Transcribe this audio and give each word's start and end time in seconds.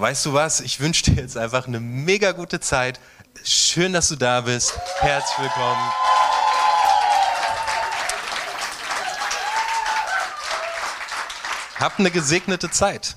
weißt 0.00 0.26
du 0.26 0.32
was? 0.32 0.60
Ich 0.60 0.80
wünsche 0.80 1.04
dir 1.04 1.22
jetzt 1.22 1.36
einfach 1.36 1.66
eine 1.66 1.80
mega 1.80 2.32
gute 2.32 2.60
Zeit. 2.60 3.00
Schön, 3.44 3.92
dass 3.92 4.08
du 4.08 4.16
da 4.16 4.42
bist. 4.42 4.78
Herzlich 5.00 5.38
willkommen. 5.38 5.92
Hab 11.78 11.98
eine 11.98 12.10
gesegnete 12.10 12.70
Zeit. 12.70 13.16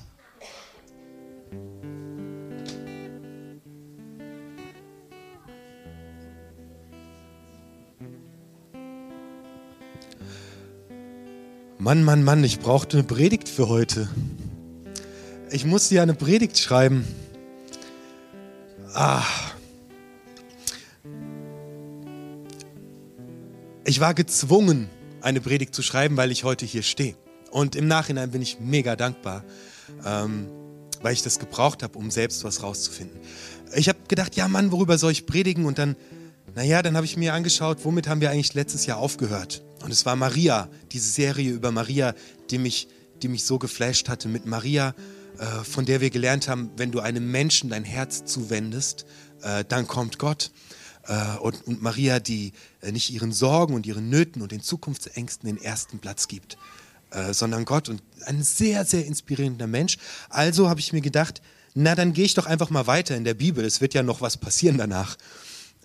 Mann, 11.78 12.04
Mann, 12.04 12.22
Mann, 12.22 12.44
ich 12.44 12.60
brauchte 12.60 12.98
eine 12.98 13.06
Predigt 13.06 13.48
für 13.48 13.68
heute 13.68 14.10
ich 15.52 15.64
musste 15.64 15.94
ja 15.94 16.02
eine 16.02 16.14
Predigt 16.14 16.58
schreiben. 16.58 17.04
Ah. 18.94 19.24
Ich 23.84 24.00
war 24.00 24.14
gezwungen, 24.14 24.88
eine 25.20 25.40
Predigt 25.40 25.74
zu 25.74 25.82
schreiben, 25.82 26.16
weil 26.16 26.30
ich 26.30 26.44
heute 26.44 26.66
hier 26.66 26.82
stehe. 26.82 27.14
Und 27.50 27.74
im 27.74 27.88
Nachhinein 27.88 28.30
bin 28.30 28.42
ich 28.42 28.60
mega 28.60 28.94
dankbar, 28.94 29.44
ähm, 30.04 30.46
weil 31.02 31.12
ich 31.12 31.22
das 31.22 31.38
gebraucht 31.38 31.82
habe, 31.82 31.98
um 31.98 32.10
selbst 32.10 32.44
was 32.44 32.62
rauszufinden. 32.62 33.18
Ich 33.74 33.88
habe 33.88 33.98
gedacht, 34.06 34.36
ja 34.36 34.46
Mann, 34.48 34.70
worüber 34.70 34.98
soll 34.98 35.12
ich 35.12 35.26
predigen? 35.26 35.64
Und 35.64 35.78
dann, 35.78 35.96
naja, 36.54 36.82
dann 36.82 36.96
habe 36.96 37.06
ich 37.06 37.16
mir 37.16 37.34
angeschaut, 37.34 37.78
womit 37.84 38.06
haben 38.06 38.20
wir 38.20 38.30
eigentlich 38.30 38.54
letztes 38.54 38.86
Jahr 38.86 38.98
aufgehört? 38.98 39.62
Und 39.82 39.90
es 39.90 40.06
war 40.06 40.14
Maria, 40.14 40.68
diese 40.92 41.10
Serie 41.10 41.50
über 41.50 41.72
Maria, 41.72 42.14
die 42.50 42.58
mich, 42.58 42.88
die 43.22 43.28
mich 43.28 43.44
so 43.44 43.58
geflasht 43.58 44.08
hatte. 44.08 44.28
Mit 44.28 44.46
Maria 44.46 44.94
von 45.64 45.86
der 45.86 46.00
wir 46.00 46.10
gelernt 46.10 46.48
haben, 46.48 46.70
wenn 46.76 46.92
du 46.92 47.00
einem 47.00 47.30
Menschen 47.30 47.70
dein 47.70 47.84
Herz 47.84 48.24
zuwendest, 48.26 49.06
äh, 49.42 49.64
dann 49.66 49.86
kommt 49.86 50.18
Gott. 50.18 50.50
Äh, 51.06 51.38
und, 51.38 51.80
Maria, 51.80 52.20
die 52.20 52.52
nicht 52.82 53.10
ihren 53.10 53.32
Sorgen 53.32 53.74
und 53.74 53.86
ihren 53.86 54.10
Nöten 54.10 54.42
und 54.42 54.52
den 54.52 54.60
Zukunftsängsten 54.60 55.46
den 55.46 55.62
ersten 55.62 55.98
Platz 55.98 56.28
gibt, 56.28 56.56
sondern 57.32 57.64
Gott 57.64 57.88
und 57.88 58.02
ein 58.26 58.42
sehr, 58.44 58.84
sehr 58.84 59.04
inspirierender 59.04 59.66
Mensch. 59.66 59.98
Also 60.28 60.68
habe 60.68 60.78
ich 60.78 60.92
mir 60.92 61.00
gedacht, 61.00 61.42
na 61.74 61.94
dann 61.94 62.12
gehe 62.12 62.24
ich 62.24 62.34
doch 62.34 62.46
einfach 62.46 62.70
mal 62.70 62.86
weiter 62.86 63.16
in 63.16 63.24
der 63.24 63.34
Bibel. 63.34 63.64
Es 63.64 63.80
wird 63.80 63.94
ja 63.94 64.02
noch 64.02 64.20
was 64.20 64.36
passieren 64.36 64.78
danach. 64.78 65.16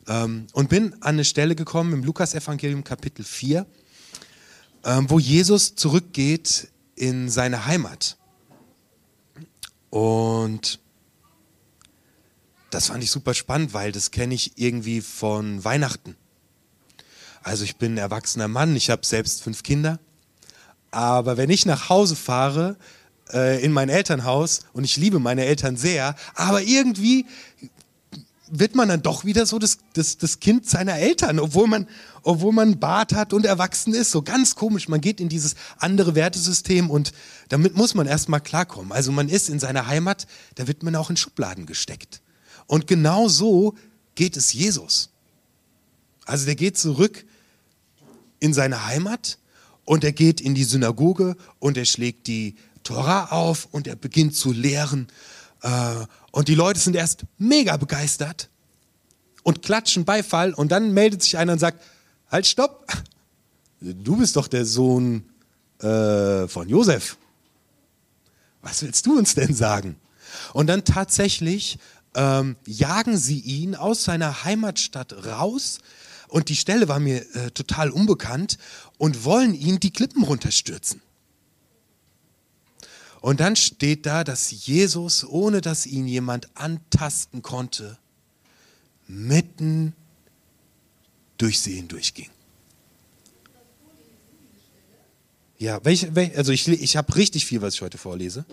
Ähm, 0.08 0.48
und 0.54 0.70
bin 0.70 0.94
an 0.96 1.16
eine 1.16 1.26
Stelle 1.26 1.56
gekommen 1.56 1.94
im 1.94 2.04
Lukas-Evangelium 2.04 2.84
Kapitel 2.84 3.24
4, 3.24 3.66
ähm, 4.84 5.10
wo 5.10 5.20
Jesus 5.20 5.76
zurückgeht 5.76 6.70
in 6.96 7.30
seine 7.30 7.66
Heimat. 7.66 8.18
Und 9.96 10.82
das 12.70 12.88
fand 12.88 13.02
ich 13.02 13.12
super 13.12 13.34
spannend, 13.34 13.74
weil 13.74 13.94
das 13.94 14.12
kenne 14.12 14.34
ich 14.36 14.52
irgendwie 14.58 15.00
von 15.00 15.64
Weihnachten. 15.64 16.18
Also 17.44 17.64
ich 17.64 17.78
bin 17.78 17.94
ein 17.94 18.00
erwachsener 18.00 18.50
Mann, 18.50 18.76
ich 18.76 18.90
habe 18.90 19.06
selbst 19.06 19.42
fünf 19.42 19.64
Kinder. 19.64 20.00
Aber 20.92 21.38
wenn 21.38 21.50
ich 21.50 21.66
nach 21.66 21.88
Hause 21.88 22.18
fahre, 22.18 22.76
äh, 23.32 23.64
in 23.64 23.72
mein 23.72 23.88
Elternhaus, 23.88 24.66
und 24.74 24.84
ich 24.84 24.98
liebe 24.98 25.20
meine 25.20 25.46
Eltern 25.46 25.78
sehr, 25.78 26.18
aber 26.34 26.62
irgendwie 26.62 27.26
wird 28.48 28.76
man 28.76 28.90
dann 28.90 29.02
doch 29.02 29.26
wieder 29.26 29.46
so 29.46 29.60
das, 29.60 29.78
das, 29.94 30.18
das 30.18 30.40
Kind 30.40 30.70
seiner 30.70 30.98
Eltern, 30.98 31.40
obwohl 31.40 31.68
man, 31.68 31.88
obwohl 32.22 32.54
man 32.54 32.80
Bart 32.80 33.14
hat 33.14 33.34
und 33.34 33.46
erwachsen 33.46 33.94
ist. 33.94 34.12
So 34.12 34.22
ganz 34.22 34.56
komisch. 34.56 34.88
Man 34.88 35.02
geht 35.02 35.20
in 35.20 35.30
dieses 35.30 35.56
andere 35.78 36.16
Wertesystem 36.16 36.90
und 36.90 37.12
damit 37.50 37.76
muss 37.76 37.94
man 37.94 38.08
erstmal 38.08 38.42
klarkommen. 38.42 38.92
Also 38.92 39.12
man 39.12 39.30
ist 39.30 39.50
in 39.50 39.60
seiner 39.60 39.88
Heimat, 39.88 40.28
da 40.56 40.68
wird 40.68 40.84
man 40.84 40.96
auch 40.96 41.10
in 41.10 41.18
Schubladen 41.18 41.66
gesteckt. 41.66 42.22
Und 42.68 42.88
genau 42.88 43.28
so 43.28 43.76
geht 44.16 44.38
es 44.38 44.54
Jesus. 44.54 45.10
Also 46.26 46.46
der 46.46 46.56
geht 46.56 46.78
zurück 46.78 47.26
in 48.40 48.54
seine 48.54 48.86
Heimat 48.88 49.38
und 49.86 50.04
er 50.04 50.12
geht 50.12 50.42
in 50.42 50.56
die 50.56 50.64
Synagoge 50.64 51.36
und 51.60 51.78
er 51.78 51.86
schlägt 51.86 52.28
die 52.28 52.56
Tora 52.84 53.26
auf 53.26 53.68
und 53.72 53.88
er 53.88 53.96
beginnt 53.96 54.36
zu 54.36 54.52
lehren 54.52 55.08
und 56.32 56.48
die 56.48 56.56
Leute 56.56 56.80
sind 56.80 56.96
erst 56.96 57.26
mega 57.38 57.78
begeistert 57.78 58.50
und 59.44 59.62
klatschen 59.62 60.06
Beifall 60.06 60.54
und 60.54 60.72
dann 60.72 60.94
meldet 60.94 61.24
sich 61.24 61.38
einer 61.38 61.54
und 61.54 61.60
sagt, 61.60 61.84
halt, 62.30 62.46
stopp, 62.46 62.88
du 63.80 64.18
bist 64.18 64.36
doch 64.36 64.48
der 64.48 64.66
Sohn 64.66 65.24
äh, 65.80 66.48
von 66.48 66.68
Josef. 66.68 67.18
Was 68.62 68.82
willst 68.82 69.06
du 69.06 69.18
uns 69.18 69.36
denn 69.36 69.54
sagen? 69.54 69.98
Und 70.54 70.68
dann 70.68 70.84
tatsächlich 70.84 71.78
ähm, 72.16 72.56
jagen 72.66 73.18
sie 73.18 73.40
ihn 73.40 73.76
aus 73.76 74.04
seiner 74.04 74.44
Heimatstadt 74.44 75.26
raus 75.26 75.80
und 76.28 76.50
die 76.50 76.56
Stelle 76.56 76.88
war 76.88 77.00
mir 77.00 77.22
äh, 77.36 77.52
total 77.52 77.92
unbekannt 77.92 78.58
und 78.98 79.24
wollen 79.24 79.54
ihn 79.54 79.80
die 79.80 79.92
Klippen 79.92 80.24
runterstürzen. 80.24 81.02
Und 83.26 83.40
dann 83.40 83.56
steht 83.56 84.06
da, 84.06 84.24
dass 84.24 84.68
Jesus, 84.68 85.26
ohne 85.28 85.60
dass 85.60 85.88
ihn 85.88 86.06
jemand 86.08 86.48
antasten 86.54 87.42
konnte, 87.42 87.98
mitten 89.08 89.94
durch 91.40 91.60
sie 91.60 91.74
hindurchging. 91.74 92.30
Ja, 95.58 95.84
welche, 95.84 96.14
welche, 96.14 96.38
also 96.38 96.52
ich, 96.52 96.68
ich 96.68 96.98
habe 96.98 97.16
richtig 97.16 97.48
viel, 97.48 97.64
was 97.64 97.74
ich 97.74 97.82
heute 97.82 97.98
vorlese. 97.98 98.46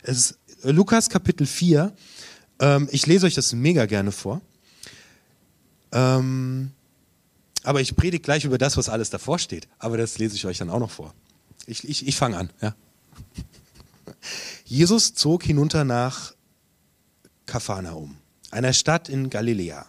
Es 0.00 0.16
ist 0.16 0.38
Lukas 0.62 1.10
Kapitel 1.10 1.46
4. 1.46 1.94
Ähm, 2.60 2.88
ich 2.92 3.06
lese 3.06 3.26
euch 3.26 3.34
das 3.34 3.52
mega 3.52 3.84
gerne 3.84 4.10
vor. 4.10 4.40
Ähm, 5.92 6.70
aber 7.62 7.82
ich 7.82 7.94
predige 7.94 8.22
gleich 8.22 8.46
über 8.46 8.56
das, 8.56 8.78
was 8.78 8.88
alles 8.88 9.10
davor 9.10 9.38
steht. 9.38 9.68
Aber 9.78 9.98
das 9.98 10.16
lese 10.16 10.34
ich 10.34 10.46
euch 10.46 10.56
dann 10.56 10.70
auch 10.70 10.80
noch 10.80 10.90
vor. 10.90 11.12
Ich, 11.66 11.88
ich, 11.88 12.06
ich 12.06 12.16
fange 12.16 12.36
an. 12.36 12.50
Ja. 12.60 12.74
Jesus 14.64 15.14
zog 15.14 15.42
hinunter 15.44 15.84
nach 15.84 16.34
Kapharnaum, 17.46 18.16
einer 18.50 18.72
Stadt 18.72 19.08
in 19.08 19.30
Galiläa. 19.30 19.86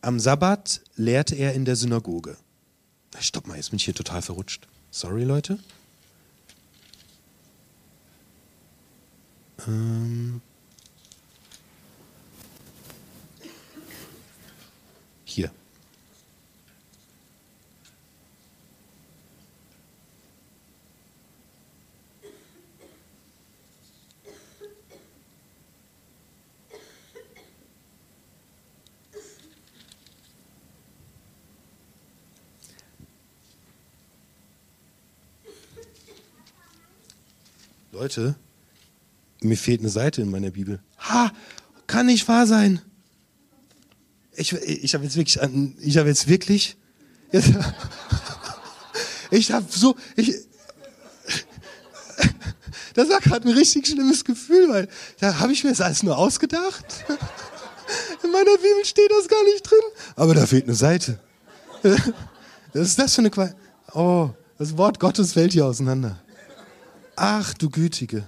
Am 0.00 0.18
Sabbat 0.18 0.80
lehrte 0.96 1.34
er 1.34 1.54
in 1.54 1.64
der 1.64 1.76
Synagoge. 1.76 2.36
Stopp 3.18 3.46
mal, 3.46 3.56
jetzt 3.56 3.70
bin 3.70 3.76
ich 3.76 3.84
hier 3.84 3.94
total 3.94 4.22
verrutscht. 4.22 4.66
Sorry, 4.90 5.24
Leute. 5.24 5.58
Ähm 9.66 10.40
hier. 15.24 15.50
Leute, 38.00 38.34
mir 39.42 39.58
fehlt 39.58 39.80
eine 39.80 39.90
Seite 39.90 40.22
in 40.22 40.30
meiner 40.30 40.52
Bibel. 40.52 40.80
Ha, 41.00 41.30
kann 41.86 42.06
nicht 42.06 42.26
wahr 42.28 42.46
sein. 42.46 42.80
Ich, 44.32 44.54
ich 44.54 44.94
habe 44.94 45.04
jetzt 45.04 45.16
wirklich, 45.16 45.38
ich 45.82 45.98
habe 45.98 46.08
jetzt 46.08 46.26
wirklich, 46.26 46.78
ich 49.30 49.52
habe 49.52 49.66
so, 49.68 49.96
ich, 50.16 50.30
das 52.94 53.10
war 53.10 53.20
gerade 53.20 53.46
ein 53.46 53.54
richtig 53.54 53.88
schlimmes 53.88 54.24
Gefühl, 54.24 54.70
weil 54.70 54.88
da 55.18 55.38
habe 55.38 55.52
ich 55.52 55.62
mir 55.62 55.68
das 55.68 55.82
alles 55.82 56.02
nur 56.02 56.16
ausgedacht. 56.16 57.04
In 58.24 58.30
meiner 58.30 58.56
Bibel 58.56 58.82
steht 58.84 59.10
das 59.10 59.28
gar 59.28 59.44
nicht 59.44 59.70
drin, 59.70 59.78
aber 60.16 60.34
da 60.34 60.46
fehlt 60.46 60.64
eine 60.64 60.74
Seite. 60.74 61.20
Was 62.72 62.88
ist 62.88 62.98
das 62.98 63.14
für 63.14 63.20
eine 63.20 63.30
Qual? 63.30 63.54
Oh, 63.92 64.30
das 64.56 64.78
Wort 64.78 64.98
Gottes 64.98 65.34
fällt 65.34 65.52
hier 65.52 65.66
auseinander. 65.66 66.18
Ach 67.22 67.52
du 67.52 67.68
Gütige. 67.68 68.26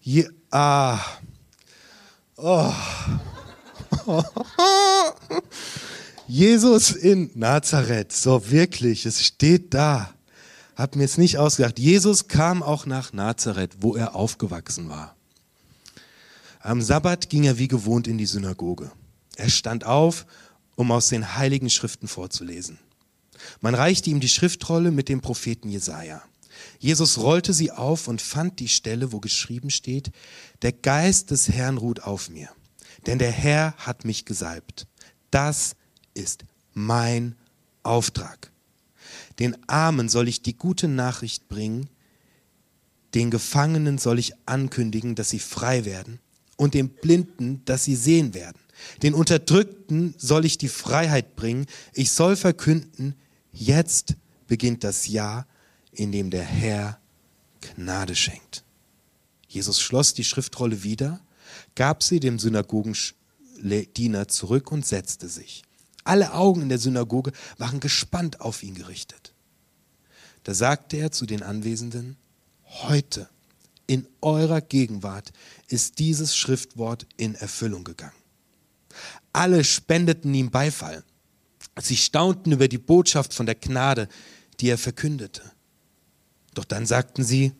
Je, 0.00 0.26
ah. 0.50 0.98
Oh. 2.34 2.72
Jesus 6.26 6.92
in 6.92 7.30
Nazareth, 7.34 8.10
so 8.10 8.50
wirklich, 8.50 9.04
es 9.04 9.22
steht 9.22 9.74
da. 9.74 10.14
Hab 10.76 10.96
mir 10.96 11.04
es 11.04 11.18
nicht 11.18 11.36
ausgedacht. 11.36 11.78
Jesus 11.78 12.28
kam 12.28 12.62
auch 12.62 12.86
nach 12.86 13.12
Nazareth, 13.12 13.76
wo 13.80 13.94
er 13.94 14.14
aufgewachsen 14.14 14.88
war. 14.88 15.14
Am 16.60 16.80
Sabbat 16.80 17.28
ging 17.28 17.44
er 17.44 17.58
wie 17.58 17.68
gewohnt 17.68 18.08
in 18.08 18.16
die 18.16 18.24
Synagoge. 18.24 18.90
Er 19.36 19.50
stand 19.50 19.84
auf, 19.84 20.24
um 20.74 20.90
aus 20.90 21.08
den 21.08 21.36
heiligen 21.36 21.68
Schriften 21.68 22.08
vorzulesen. 22.08 22.78
Man 23.60 23.74
reichte 23.74 24.08
ihm 24.08 24.20
die 24.20 24.30
Schriftrolle 24.30 24.90
mit 24.90 25.10
dem 25.10 25.20
Propheten 25.20 25.68
Jesaja. 25.68 26.22
Jesus 26.78 27.18
rollte 27.18 27.52
sie 27.52 27.70
auf 27.70 28.08
und 28.08 28.22
fand 28.22 28.60
die 28.60 28.68
Stelle, 28.68 29.12
wo 29.12 29.20
geschrieben 29.20 29.70
steht: 29.70 30.10
Der 30.62 30.72
Geist 30.72 31.30
des 31.30 31.48
Herrn 31.48 31.78
ruht 31.78 32.02
auf 32.02 32.28
mir, 32.28 32.48
denn 33.06 33.18
der 33.18 33.32
Herr 33.32 33.74
hat 33.78 34.04
mich 34.04 34.24
gesalbt. 34.24 34.86
Das 35.30 35.76
ist 36.14 36.44
mein 36.72 37.36
Auftrag. 37.82 38.50
Den 39.38 39.56
Armen 39.68 40.08
soll 40.08 40.28
ich 40.28 40.42
die 40.42 40.56
gute 40.56 40.88
Nachricht 40.88 41.48
bringen, 41.48 41.88
den 43.14 43.30
Gefangenen 43.30 43.98
soll 43.98 44.18
ich 44.18 44.32
ankündigen, 44.46 45.14
dass 45.14 45.30
sie 45.30 45.38
frei 45.38 45.84
werden, 45.84 46.20
und 46.56 46.74
den 46.74 46.88
Blinden, 46.88 47.62
dass 47.64 47.84
sie 47.84 47.96
sehen 47.96 48.34
werden. 48.34 48.58
Den 49.02 49.14
Unterdrückten 49.14 50.14
soll 50.16 50.44
ich 50.44 50.58
die 50.58 50.68
Freiheit 50.68 51.36
bringen. 51.36 51.66
Ich 51.92 52.10
soll 52.10 52.36
verkünden, 52.36 53.14
jetzt 53.52 54.16
beginnt 54.46 54.84
das 54.84 55.06
Jahr, 55.06 55.46
in 55.96 56.12
dem 56.12 56.30
der 56.30 56.44
Herr 56.44 57.00
Gnade 57.60 58.14
schenkt. 58.14 58.64
Jesus 59.48 59.80
schloss 59.80 60.14
die 60.14 60.24
Schriftrolle 60.24 60.82
wieder, 60.82 61.20
gab 61.74 62.02
sie 62.02 62.20
dem 62.20 62.38
Synagogendiener 62.38 64.28
zurück 64.28 64.70
und 64.72 64.86
setzte 64.86 65.28
sich. 65.28 65.62
Alle 66.04 66.34
Augen 66.34 66.62
in 66.62 66.68
der 66.68 66.78
Synagoge 66.78 67.32
waren 67.58 67.80
gespannt 67.80 68.40
auf 68.40 68.62
ihn 68.62 68.74
gerichtet. 68.74 69.32
Da 70.44 70.54
sagte 70.54 70.96
er 70.96 71.10
zu 71.10 71.26
den 71.26 71.42
Anwesenden, 71.42 72.16
heute 72.64 73.28
in 73.86 74.06
eurer 74.20 74.60
Gegenwart 74.60 75.32
ist 75.68 75.98
dieses 75.98 76.36
Schriftwort 76.36 77.06
in 77.16 77.34
Erfüllung 77.34 77.84
gegangen. 77.84 78.12
Alle 79.32 79.64
spendeten 79.64 80.32
ihm 80.34 80.50
Beifall. 80.50 81.04
Sie 81.80 81.96
staunten 81.96 82.52
über 82.52 82.68
die 82.68 82.78
Botschaft 82.78 83.34
von 83.34 83.46
der 83.46 83.54
Gnade, 83.54 84.08
die 84.60 84.68
er 84.68 84.78
verkündete. 84.78 85.52
Doch 86.56 86.64
dann 86.64 86.86
sagten 86.86 87.22
sie, 87.22 87.52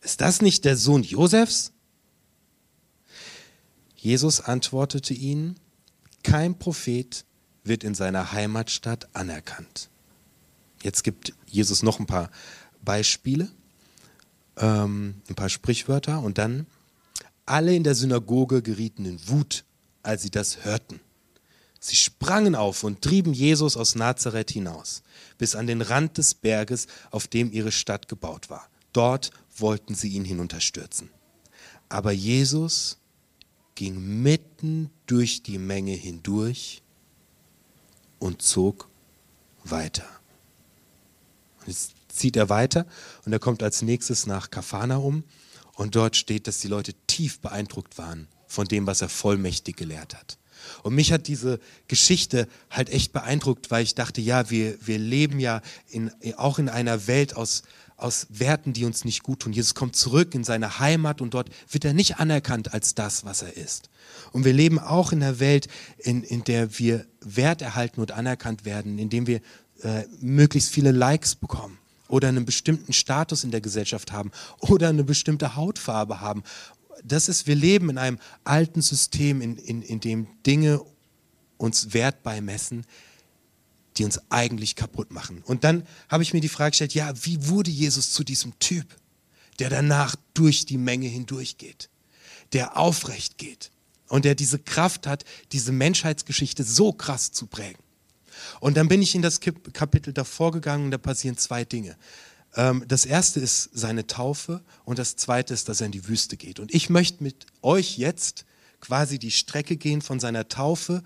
ist 0.00 0.20
das 0.20 0.42
nicht 0.42 0.64
der 0.64 0.76
Sohn 0.76 1.04
Josefs? 1.04 1.70
Jesus 3.94 4.40
antwortete 4.40 5.14
ihnen, 5.14 5.54
kein 6.24 6.58
Prophet 6.58 7.24
wird 7.62 7.84
in 7.84 7.94
seiner 7.94 8.32
Heimatstadt 8.32 9.08
anerkannt. 9.14 9.88
Jetzt 10.82 11.04
gibt 11.04 11.32
Jesus 11.46 11.84
noch 11.84 12.00
ein 12.00 12.06
paar 12.06 12.28
Beispiele, 12.82 13.48
ähm, 14.56 15.22
ein 15.28 15.36
paar 15.36 15.48
Sprichwörter 15.48 16.20
und 16.20 16.38
dann 16.38 16.66
alle 17.46 17.72
in 17.72 17.84
der 17.84 17.94
Synagoge 17.94 18.62
gerieten 18.62 19.04
in 19.04 19.28
Wut, 19.28 19.64
als 20.02 20.22
sie 20.22 20.30
das 20.30 20.64
hörten. 20.64 20.98
Sie 21.80 21.96
sprangen 21.96 22.54
auf 22.54 22.84
und 22.84 23.00
trieben 23.00 23.32
Jesus 23.32 23.76
aus 23.76 23.94
Nazareth 23.94 24.50
hinaus, 24.50 25.02
bis 25.38 25.56
an 25.56 25.66
den 25.66 25.80
Rand 25.80 26.18
des 26.18 26.34
Berges, 26.34 26.86
auf 27.10 27.26
dem 27.26 27.50
ihre 27.50 27.72
Stadt 27.72 28.06
gebaut 28.06 28.50
war. 28.50 28.68
Dort 28.92 29.30
wollten 29.56 29.94
sie 29.94 30.10
ihn 30.10 30.26
hinunterstürzen. 30.26 31.10
Aber 31.88 32.12
Jesus 32.12 32.98
ging 33.74 34.22
mitten 34.22 34.90
durch 35.06 35.42
die 35.42 35.58
Menge 35.58 35.92
hindurch 35.92 36.82
und 38.18 38.42
zog 38.42 38.88
weiter. 39.64 40.06
Und 41.60 41.68
jetzt 41.68 41.94
zieht 42.08 42.36
er 42.36 42.50
weiter 42.50 42.86
und 43.24 43.32
er 43.32 43.38
kommt 43.38 43.62
als 43.62 43.80
nächstes 43.80 44.26
nach 44.26 44.50
Kafana 44.50 44.96
um 44.96 45.24
und 45.74 45.96
dort 45.96 46.16
steht, 46.16 46.46
dass 46.46 46.58
die 46.58 46.68
Leute 46.68 46.92
tief 47.06 47.40
beeindruckt 47.40 47.96
waren 47.96 48.28
von 48.46 48.66
dem, 48.66 48.86
was 48.86 49.00
er 49.00 49.08
vollmächtig 49.08 49.76
gelehrt 49.76 50.14
hat. 50.14 50.36
Und 50.82 50.94
mich 50.94 51.12
hat 51.12 51.28
diese 51.28 51.60
Geschichte 51.88 52.48
halt 52.70 52.90
echt 52.90 53.12
beeindruckt, 53.12 53.70
weil 53.70 53.82
ich 53.82 53.94
dachte, 53.94 54.20
ja, 54.20 54.50
wir, 54.50 54.76
wir 54.86 54.98
leben 54.98 55.40
ja 55.40 55.62
in, 55.88 56.10
auch 56.36 56.58
in 56.58 56.68
einer 56.68 57.06
Welt 57.06 57.36
aus, 57.36 57.62
aus 57.96 58.26
Werten, 58.30 58.72
die 58.72 58.84
uns 58.84 59.04
nicht 59.04 59.22
gut 59.22 59.40
tun. 59.40 59.52
Jesus 59.52 59.74
kommt 59.74 59.96
zurück 59.96 60.34
in 60.34 60.44
seine 60.44 60.78
Heimat 60.78 61.20
und 61.20 61.34
dort 61.34 61.50
wird 61.70 61.84
er 61.84 61.92
nicht 61.92 62.18
anerkannt 62.18 62.72
als 62.72 62.94
das, 62.94 63.24
was 63.24 63.42
er 63.42 63.56
ist. 63.56 63.90
Und 64.32 64.44
wir 64.44 64.52
leben 64.52 64.78
auch 64.78 65.12
in 65.12 65.22
einer 65.22 65.38
Welt, 65.40 65.68
in, 65.98 66.22
in 66.22 66.44
der 66.44 66.78
wir 66.78 67.06
Wert 67.20 67.62
erhalten 67.62 68.00
und 68.00 68.12
anerkannt 68.12 68.64
werden, 68.64 68.98
indem 68.98 69.26
wir 69.26 69.40
äh, 69.82 70.04
möglichst 70.20 70.70
viele 70.70 70.92
Likes 70.92 71.34
bekommen 71.34 71.78
oder 72.08 72.28
einen 72.28 72.44
bestimmten 72.44 72.92
Status 72.92 73.44
in 73.44 73.50
der 73.50 73.60
Gesellschaft 73.60 74.12
haben 74.12 74.30
oder 74.58 74.88
eine 74.88 75.04
bestimmte 75.04 75.56
Hautfarbe 75.56 76.20
haben. 76.20 76.42
Das 77.04 77.28
ist, 77.28 77.46
wir 77.46 77.54
leben 77.54 77.90
in 77.90 77.98
einem 77.98 78.18
alten 78.44 78.82
System, 78.82 79.40
in, 79.40 79.56
in, 79.56 79.82
in 79.82 80.00
dem 80.00 80.26
Dinge 80.46 80.82
uns 81.56 81.92
Wert 81.92 82.22
beimessen, 82.22 82.84
die 83.96 84.04
uns 84.04 84.20
eigentlich 84.30 84.76
kaputt 84.76 85.10
machen. 85.10 85.42
Und 85.42 85.64
dann 85.64 85.86
habe 86.08 86.22
ich 86.22 86.32
mir 86.32 86.40
die 86.40 86.48
Frage 86.48 86.70
gestellt, 86.70 86.94
ja, 86.94 87.12
wie 87.24 87.48
wurde 87.48 87.70
Jesus 87.70 88.12
zu 88.12 88.24
diesem 88.24 88.58
Typ, 88.58 88.86
der 89.58 89.68
danach 89.68 90.16
durch 90.34 90.64
die 90.64 90.78
Menge 90.78 91.06
hindurchgeht, 91.06 91.90
der 92.52 92.78
aufrecht 92.78 93.36
geht 93.36 93.70
und 94.08 94.24
der 94.24 94.34
diese 94.34 94.58
Kraft 94.58 95.06
hat, 95.06 95.24
diese 95.52 95.72
Menschheitsgeschichte 95.72 96.64
so 96.64 96.92
krass 96.92 97.32
zu 97.32 97.46
prägen. 97.46 97.82
Und 98.60 98.76
dann 98.76 98.88
bin 98.88 99.02
ich 99.02 99.14
in 99.14 99.22
das 99.22 99.40
Kapitel 99.40 100.12
davor 100.12 100.52
gegangen 100.52 100.86
und 100.86 100.90
da 100.92 100.98
passieren 100.98 101.36
zwei 101.36 101.64
Dinge. 101.64 101.96
Ähm, 102.56 102.84
das 102.88 103.04
erste 103.04 103.40
ist 103.40 103.70
seine 103.72 104.06
Taufe 104.06 104.62
und 104.84 104.98
das 104.98 105.16
zweite 105.16 105.54
ist, 105.54 105.68
dass 105.68 105.80
er 105.80 105.86
in 105.86 105.92
die 105.92 106.08
Wüste 106.08 106.36
geht. 106.36 106.60
Und 106.60 106.74
ich 106.74 106.90
möchte 106.90 107.22
mit 107.22 107.46
euch 107.62 107.98
jetzt 107.98 108.44
quasi 108.80 109.18
die 109.18 109.30
Strecke 109.30 109.76
gehen 109.76 110.02
von 110.02 110.20
seiner 110.20 110.48
Taufe 110.48 111.02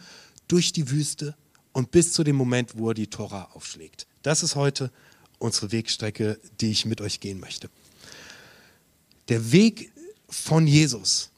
durch 0.48 0.72
die 0.72 0.90
Wüste 0.90 1.36
und 1.72 1.90
bis 1.90 2.12
zu 2.12 2.24
dem 2.24 2.36
Moment, 2.36 2.78
wo 2.78 2.90
er 2.90 2.94
die 2.94 3.08
Tora 3.08 3.50
aufschlägt. 3.54 4.06
Das 4.22 4.42
ist 4.42 4.54
heute 4.54 4.90
unsere 5.38 5.72
Wegstrecke, 5.72 6.40
die 6.60 6.70
ich 6.70 6.86
mit 6.86 7.00
euch 7.00 7.20
gehen 7.20 7.40
möchte. 7.40 7.68
Der 9.28 9.52
Weg 9.52 9.92
von 10.28 10.66
Jesus, 10.66 11.30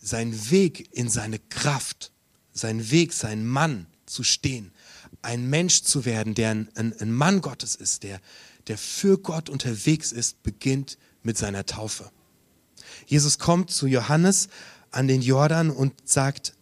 sein 0.00 0.50
Weg 0.50 0.88
in 0.92 1.08
seine 1.08 1.38
Kraft, 1.38 2.12
sein 2.52 2.90
Weg, 2.90 3.12
sein 3.12 3.46
Mann 3.46 3.86
zu 4.06 4.22
stehen, 4.22 4.72
ein 5.22 5.48
Mensch 5.48 5.82
zu 5.82 6.04
werden, 6.04 6.34
der 6.34 6.50
ein, 6.50 6.68
ein, 6.74 6.98
ein 7.00 7.12
Mann 7.12 7.40
Gottes 7.40 7.74
ist, 7.74 8.02
der, 8.02 8.20
der 8.68 8.78
für 8.78 9.18
Gott 9.18 9.48
unterwegs 9.48 10.12
ist, 10.12 10.42
beginnt 10.42 10.98
mit 11.22 11.38
seiner 11.38 11.66
Taufe. 11.66 12.10
Jesus 13.06 13.38
kommt 13.38 13.70
zu 13.70 13.86
Johannes 13.86 14.48
an 14.90 15.08
den 15.08 15.22
Jordan 15.22 15.70
und 15.70 15.92
sagt, 16.08 16.54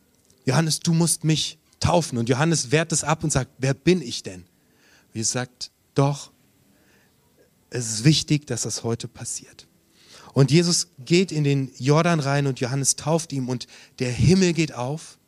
Johannes, 0.45 0.81
du 0.81 0.93
musst 0.93 1.25
mich 1.25 1.59
taufen. 1.81 2.19
Und 2.19 2.29
Johannes 2.29 2.71
wehrt 2.71 2.93
es 2.93 3.05
ab 3.05 3.23
und 3.25 3.33
sagt, 3.33 3.51
wer 3.59 3.75
bin 3.75 4.01
ich 4.01 4.23
denn? 4.23 4.43
Und 4.43 5.15
Jesus 5.15 5.33
sagt, 5.33 5.71
doch, 5.95 6.33
es 7.71 7.93
ist 7.93 8.05
wichtig, 8.05 8.47
dass 8.47 8.63
das 8.63 8.83
heute 8.83 9.09
passiert. 9.09 9.67
Und 10.33 10.51
Jesus 10.51 10.89
geht 10.99 11.31
in 11.31 11.45
den 11.45 11.71
Jordan 11.79 12.21
rein 12.21 12.47
und 12.47 12.61
Johannes 12.61 12.97
tauft 12.97 13.33
ihm 13.33 13.49
und 13.49 13.67
der 13.99 14.11
Himmel 14.11 14.55
geht 14.55 14.73
auf 14.73 15.19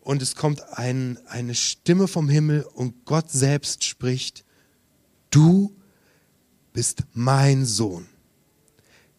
und 0.00 0.22
es 0.22 0.36
kommt 0.36 0.62
ein, 0.78 1.18
eine 1.26 1.54
Stimme 1.54 2.06
vom 2.06 2.28
Himmel 2.28 2.62
und 2.62 3.04
Gott 3.04 3.30
selbst 3.30 3.84
spricht, 3.84 4.44
du 5.30 5.74
bist 6.72 7.04
mein 7.12 7.64
Sohn, 7.64 8.06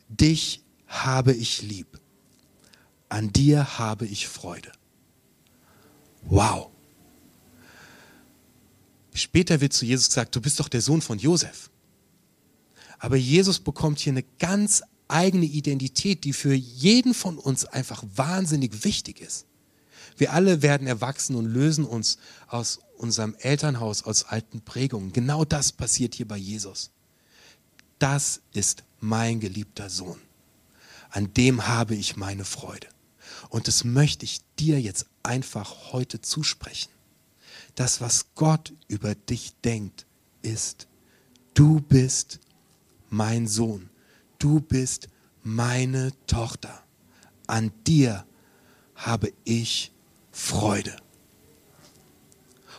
dich 0.07 0.63
habe 0.87 1.33
ich 1.33 1.61
lieb, 1.61 1.99
an 3.09 3.31
dir 3.31 3.79
habe 3.79 4.05
ich 4.05 4.27
Freude. 4.27 4.71
Wow. 6.23 6.69
Später 9.13 9.59
wird 9.61 9.73
zu 9.73 9.85
Jesus 9.85 10.07
gesagt, 10.07 10.35
du 10.35 10.41
bist 10.41 10.59
doch 10.59 10.69
der 10.69 10.81
Sohn 10.81 11.01
von 11.01 11.19
Josef. 11.19 11.69
Aber 12.99 13.15
Jesus 13.15 13.59
bekommt 13.59 13.99
hier 13.99 14.13
eine 14.13 14.23
ganz 14.39 14.83
eigene 15.07 15.45
Identität, 15.45 16.23
die 16.23 16.33
für 16.33 16.53
jeden 16.53 17.13
von 17.13 17.37
uns 17.37 17.65
einfach 17.65 18.03
wahnsinnig 18.15 18.85
wichtig 18.85 19.19
ist. 19.19 19.45
Wir 20.17 20.33
alle 20.33 20.61
werden 20.61 20.87
erwachsen 20.87 21.35
und 21.35 21.45
lösen 21.45 21.85
uns 21.85 22.17
aus 22.47 22.79
unserem 22.97 23.35
Elternhaus, 23.39 24.03
aus 24.03 24.25
alten 24.25 24.61
Prägungen. 24.61 25.11
Genau 25.13 25.45
das 25.45 25.71
passiert 25.71 26.15
hier 26.15 26.27
bei 26.27 26.37
Jesus. 26.37 26.91
Das 28.01 28.41
ist 28.51 28.83
mein 28.99 29.39
geliebter 29.39 29.91
Sohn. 29.91 30.19
An 31.11 31.35
dem 31.35 31.67
habe 31.67 31.93
ich 31.93 32.15
meine 32.15 32.45
Freude. 32.45 32.87
Und 33.49 33.67
das 33.67 33.83
möchte 33.83 34.25
ich 34.25 34.41
dir 34.57 34.81
jetzt 34.81 35.05
einfach 35.21 35.93
heute 35.93 36.19
zusprechen. 36.19 36.89
Das, 37.75 38.01
was 38.01 38.33
Gott 38.33 38.73
über 38.87 39.13
dich 39.13 39.53
denkt, 39.63 40.07
ist, 40.41 40.87
du 41.53 41.79
bist 41.79 42.39
mein 43.11 43.47
Sohn. 43.47 43.91
du 44.39 44.59
bist 44.59 45.07
meine 45.43 46.11
Tochter. 46.25 46.81
An 47.45 47.71
dir 47.85 48.25
habe 48.95 49.31
ich 49.43 49.91
Freude. 50.31 50.95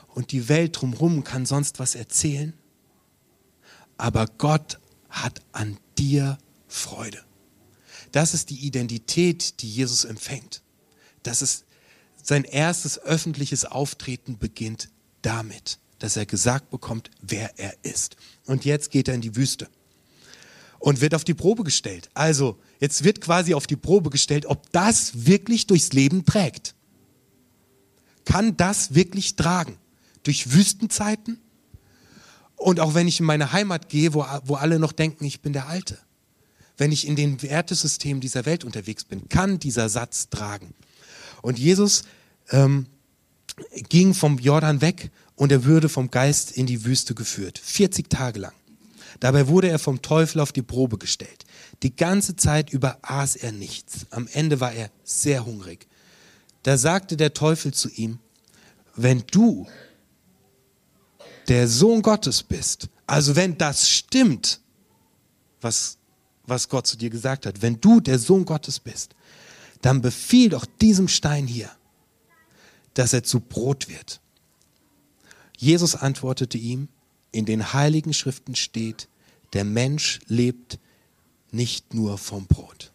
Und 0.08 0.32
die 0.32 0.48
Welt 0.48 0.80
drumherum 0.80 1.22
kann 1.22 1.46
sonst 1.46 1.78
was 1.78 1.94
erzählen, 1.94 2.54
aber 3.96 4.26
Gott 4.26 4.80
hat 5.12 5.40
an 5.52 5.78
dir 5.98 6.38
Freude. 6.66 7.22
Das 8.10 8.34
ist 8.34 8.50
die 8.50 8.66
Identität, 8.66 9.60
die 9.62 9.70
Jesus 9.70 10.04
empfängt. 10.04 10.62
Das 11.22 11.42
ist 11.42 11.64
sein 12.22 12.44
erstes 12.44 12.98
öffentliches 12.98 13.64
Auftreten 13.64 14.38
beginnt 14.38 14.88
damit, 15.22 15.78
dass 15.98 16.16
er 16.16 16.26
gesagt 16.26 16.70
bekommt, 16.70 17.10
wer 17.20 17.58
er 17.58 17.74
ist. 17.82 18.16
Und 18.46 18.64
jetzt 18.64 18.90
geht 18.90 19.08
er 19.08 19.14
in 19.14 19.20
die 19.20 19.36
Wüste 19.36 19.68
und 20.78 21.00
wird 21.00 21.14
auf 21.14 21.24
die 21.24 21.34
Probe 21.34 21.64
gestellt. 21.64 22.10
Also, 22.14 22.58
jetzt 22.80 23.04
wird 23.04 23.20
quasi 23.20 23.54
auf 23.54 23.66
die 23.66 23.76
Probe 23.76 24.10
gestellt, 24.10 24.46
ob 24.46 24.70
das 24.72 25.26
wirklich 25.26 25.66
durchs 25.66 25.92
Leben 25.92 26.24
trägt. 26.24 26.74
Kann 28.24 28.56
das 28.56 28.94
wirklich 28.94 29.36
tragen? 29.36 29.76
Durch 30.22 30.52
Wüstenzeiten? 30.52 31.38
Und 32.62 32.80
auch 32.80 32.94
wenn 32.94 33.08
ich 33.08 33.20
in 33.20 33.26
meine 33.26 33.52
Heimat 33.52 33.88
gehe, 33.88 34.14
wo, 34.14 34.24
wo 34.44 34.54
alle 34.54 34.78
noch 34.78 34.92
denken, 34.92 35.24
ich 35.24 35.42
bin 35.42 35.52
der 35.52 35.68
Alte. 35.68 35.98
Wenn 36.76 36.92
ich 36.92 37.06
in 37.06 37.16
den 37.16 37.42
Wertesystemen 37.42 38.20
dieser 38.20 38.46
Welt 38.46 38.64
unterwegs 38.64 39.04
bin, 39.04 39.28
kann 39.28 39.58
dieser 39.58 39.88
Satz 39.88 40.30
tragen. 40.30 40.74
Und 41.42 41.58
Jesus 41.58 42.04
ähm, 42.50 42.86
ging 43.88 44.14
vom 44.14 44.38
Jordan 44.38 44.80
weg 44.80 45.10
und 45.34 45.52
er 45.52 45.64
würde 45.64 45.88
vom 45.88 46.10
Geist 46.10 46.52
in 46.52 46.66
die 46.66 46.84
Wüste 46.84 47.14
geführt. 47.14 47.60
40 47.62 48.08
Tage 48.08 48.38
lang. 48.38 48.52
Dabei 49.20 49.48
wurde 49.48 49.68
er 49.68 49.78
vom 49.78 50.00
Teufel 50.00 50.40
auf 50.40 50.52
die 50.52 50.62
Probe 50.62 50.98
gestellt. 50.98 51.44
Die 51.82 51.94
ganze 51.94 52.36
Zeit 52.36 52.70
über 52.70 52.98
aß 53.02 53.36
er 53.36 53.52
nichts. 53.52 54.06
Am 54.10 54.28
Ende 54.32 54.60
war 54.60 54.72
er 54.72 54.90
sehr 55.04 55.44
hungrig. 55.44 55.86
Da 56.62 56.78
sagte 56.78 57.16
der 57.16 57.34
Teufel 57.34 57.74
zu 57.74 57.90
ihm, 57.90 58.18
wenn 58.94 59.24
du 59.30 59.66
der 61.48 61.68
Sohn 61.68 62.02
Gottes 62.02 62.42
bist, 62.42 62.88
also 63.06 63.36
wenn 63.36 63.58
das 63.58 63.88
stimmt, 63.88 64.60
was, 65.60 65.98
was 66.44 66.68
Gott 66.68 66.86
zu 66.86 66.96
dir 66.96 67.10
gesagt 67.10 67.46
hat, 67.46 67.62
wenn 67.62 67.80
du 67.80 68.00
der 68.00 68.18
Sohn 68.18 68.44
Gottes 68.44 68.80
bist, 68.80 69.14
dann 69.80 70.00
befiehl 70.00 70.50
doch 70.50 70.66
diesem 70.80 71.08
Stein 71.08 71.46
hier, 71.46 71.70
dass 72.94 73.12
er 73.12 73.24
zu 73.24 73.40
Brot 73.40 73.88
wird. 73.88 74.20
Jesus 75.56 75.94
antwortete 75.94 76.58
ihm, 76.58 76.88
in 77.32 77.46
den 77.46 77.72
heiligen 77.72 78.12
Schriften 78.12 78.54
steht, 78.54 79.08
der 79.52 79.64
Mensch 79.64 80.20
lebt 80.26 80.78
nicht 81.50 81.94
nur 81.94 82.18
vom 82.18 82.46
Brot. 82.46 82.92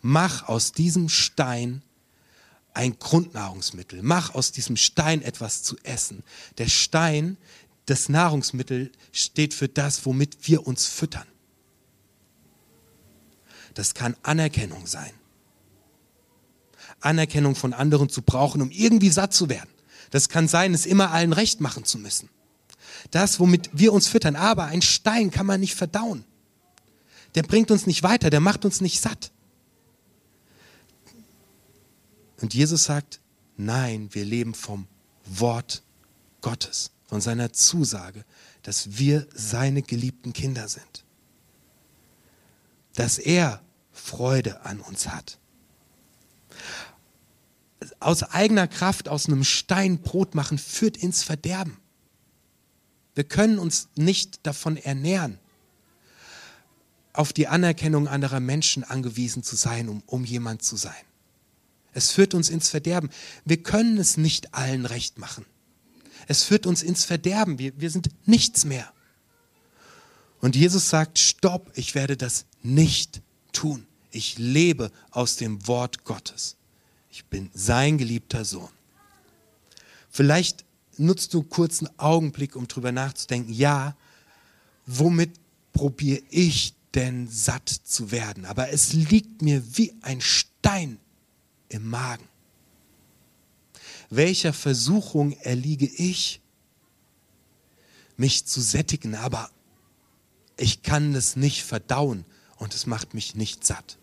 Mach 0.00 0.48
aus 0.48 0.72
diesem 0.72 1.08
Stein 1.08 1.82
ein 2.78 2.98
Grundnahrungsmittel. 2.98 4.02
Mach 4.02 4.34
aus 4.34 4.52
diesem 4.52 4.76
Stein 4.76 5.20
etwas 5.22 5.64
zu 5.64 5.76
essen. 5.82 6.22
Der 6.58 6.68
Stein, 6.68 7.36
das 7.88 8.08
Nahrungsmittel, 8.08 8.92
steht 9.12 9.54
für 9.54 9.68
das, 9.68 10.04
womit 10.04 10.36
wir 10.46 10.66
uns 10.66 10.86
füttern. 10.86 11.26
Das 13.74 13.94
kann 13.94 14.16
Anerkennung 14.22 14.86
sein. 14.86 15.12
Anerkennung 17.00 17.54
von 17.54 17.72
anderen 17.72 18.08
zu 18.08 18.22
brauchen, 18.22 18.60
um 18.60 18.70
irgendwie 18.70 19.10
satt 19.10 19.32
zu 19.32 19.48
werden. 19.48 19.70
Das 20.10 20.28
kann 20.28 20.48
sein, 20.48 20.74
es 20.74 20.84
immer 20.84 21.12
allen 21.12 21.32
recht 21.32 21.60
machen 21.60 21.84
zu 21.84 21.98
müssen. 21.98 22.28
Das, 23.10 23.38
womit 23.40 23.70
wir 23.72 23.92
uns 23.92 24.08
füttern. 24.08 24.36
Aber 24.36 24.66
ein 24.66 24.82
Stein 24.82 25.30
kann 25.30 25.46
man 25.46 25.60
nicht 25.60 25.74
verdauen. 25.74 26.24
Der 27.34 27.42
bringt 27.42 27.70
uns 27.70 27.86
nicht 27.86 28.02
weiter, 28.02 28.30
der 28.30 28.40
macht 28.40 28.64
uns 28.64 28.80
nicht 28.80 29.00
satt. 29.00 29.30
Und 32.40 32.54
Jesus 32.54 32.84
sagt, 32.84 33.20
nein, 33.56 34.08
wir 34.12 34.24
leben 34.24 34.54
vom 34.54 34.86
Wort 35.24 35.82
Gottes, 36.40 36.90
von 37.08 37.20
seiner 37.20 37.52
Zusage, 37.52 38.24
dass 38.62 38.98
wir 38.98 39.26
seine 39.34 39.82
geliebten 39.82 40.32
Kinder 40.32 40.68
sind. 40.68 41.04
Dass 42.94 43.18
er 43.18 43.60
Freude 43.92 44.64
an 44.64 44.80
uns 44.80 45.08
hat 45.08 45.38
aus 48.00 48.22
eigener 48.22 48.66
Kraft 48.66 49.08
aus 49.08 49.26
einem 49.26 49.44
Stein 49.44 49.98
Brot 49.98 50.34
machen, 50.34 50.58
führt 50.58 50.96
ins 50.96 51.22
Verderben. 51.22 51.76
Wir 53.14 53.24
können 53.24 53.58
uns 53.58 53.88
nicht 53.96 54.46
davon 54.46 54.76
ernähren, 54.76 55.38
auf 57.12 57.32
die 57.32 57.48
Anerkennung 57.48 58.06
anderer 58.06 58.40
Menschen 58.40 58.84
angewiesen 58.84 59.42
zu 59.42 59.56
sein, 59.56 59.88
um, 59.88 60.02
um 60.06 60.24
jemand 60.24 60.62
zu 60.62 60.76
sein. 60.76 60.94
Es 61.92 62.12
führt 62.12 62.34
uns 62.34 62.48
ins 62.48 62.68
Verderben. 62.68 63.10
Wir 63.44 63.60
können 63.62 63.98
es 63.98 64.16
nicht 64.16 64.54
allen 64.54 64.86
recht 64.86 65.18
machen. 65.18 65.44
Es 66.28 66.44
führt 66.44 66.66
uns 66.66 66.82
ins 66.82 67.06
Verderben. 67.06 67.58
Wir, 67.58 67.72
wir 67.80 67.90
sind 67.90 68.10
nichts 68.26 68.66
mehr. 68.66 68.92
Und 70.40 70.54
Jesus 70.54 70.90
sagt, 70.90 71.18
stopp, 71.18 71.72
ich 71.74 71.94
werde 71.94 72.16
das 72.16 72.44
nicht 72.62 73.22
tun. 73.52 73.86
Ich 74.10 74.38
lebe 74.38 74.92
aus 75.10 75.36
dem 75.36 75.66
Wort 75.66 76.04
Gottes. 76.04 76.56
Ich 77.10 77.24
bin 77.24 77.50
sein 77.54 77.96
geliebter 77.96 78.44
Sohn. 78.44 78.68
Vielleicht 80.10 80.64
nutzt 80.98 81.32
du 81.32 81.46
einen 81.50 81.98
Augenblick, 81.98 82.56
um 82.56 82.68
drüber 82.68 82.92
nachzudenken, 82.92 83.52
ja, 83.52 83.96
womit 84.86 85.32
probiere 85.72 86.22
ich 86.28 86.74
denn 86.94 87.26
satt 87.28 87.68
zu 87.68 88.10
werden? 88.10 88.44
Aber 88.44 88.70
es 88.70 88.92
liegt 88.92 89.40
mir 89.40 89.62
wie 89.78 89.94
ein 90.02 90.20
Stein 90.20 90.98
im 91.70 91.88
Magen. 91.88 92.24
Welcher 94.10 94.52
Versuchung 94.52 95.32
erliege 95.32 95.86
ich, 95.86 96.40
mich 98.16 98.46
zu 98.46 98.60
sättigen, 98.60 99.14
aber 99.14 99.50
ich 100.56 100.82
kann 100.82 101.14
es 101.14 101.36
nicht 101.36 101.62
verdauen 101.62 102.24
und 102.56 102.74
es 102.74 102.86
macht 102.86 103.14
mich 103.14 103.34
nicht 103.34 103.64
satt. 103.64 103.98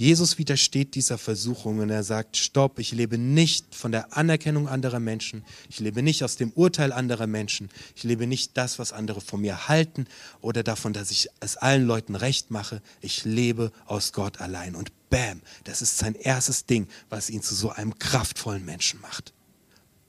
Jesus 0.00 0.38
widersteht 0.38 0.94
dieser 0.94 1.18
Versuchung 1.18 1.80
und 1.80 1.90
er 1.90 2.02
sagt, 2.02 2.38
stopp, 2.38 2.78
ich 2.78 2.92
lebe 2.92 3.18
nicht 3.18 3.74
von 3.74 3.92
der 3.92 4.16
Anerkennung 4.16 4.66
anderer 4.66 4.98
Menschen, 4.98 5.44
ich 5.68 5.78
lebe 5.78 6.02
nicht 6.02 6.24
aus 6.24 6.36
dem 6.36 6.52
Urteil 6.52 6.90
anderer 6.90 7.26
Menschen, 7.26 7.68
ich 7.94 8.04
lebe 8.04 8.26
nicht 8.26 8.56
das, 8.56 8.78
was 8.78 8.94
andere 8.94 9.20
von 9.20 9.42
mir 9.42 9.68
halten 9.68 10.06
oder 10.40 10.62
davon, 10.62 10.94
dass 10.94 11.10
ich 11.10 11.28
es 11.40 11.58
allen 11.58 11.86
Leuten 11.86 12.14
recht 12.14 12.50
mache, 12.50 12.80
ich 13.02 13.26
lebe 13.26 13.72
aus 13.84 14.14
Gott 14.14 14.40
allein. 14.40 14.74
Und 14.74 14.90
bam, 15.10 15.42
das 15.64 15.82
ist 15.82 15.98
sein 15.98 16.14
erstes 16.14 16.64
Ding, 16.64 16.88
was 17.10 17.28
ihn 17.28 17.42
zu 17.42 17.54
so 17.54 17.68
einem 17.68 17.98
kraftvollen 17.98 18.64
Menschen 18.64 19.02
macht. 19.02 19.34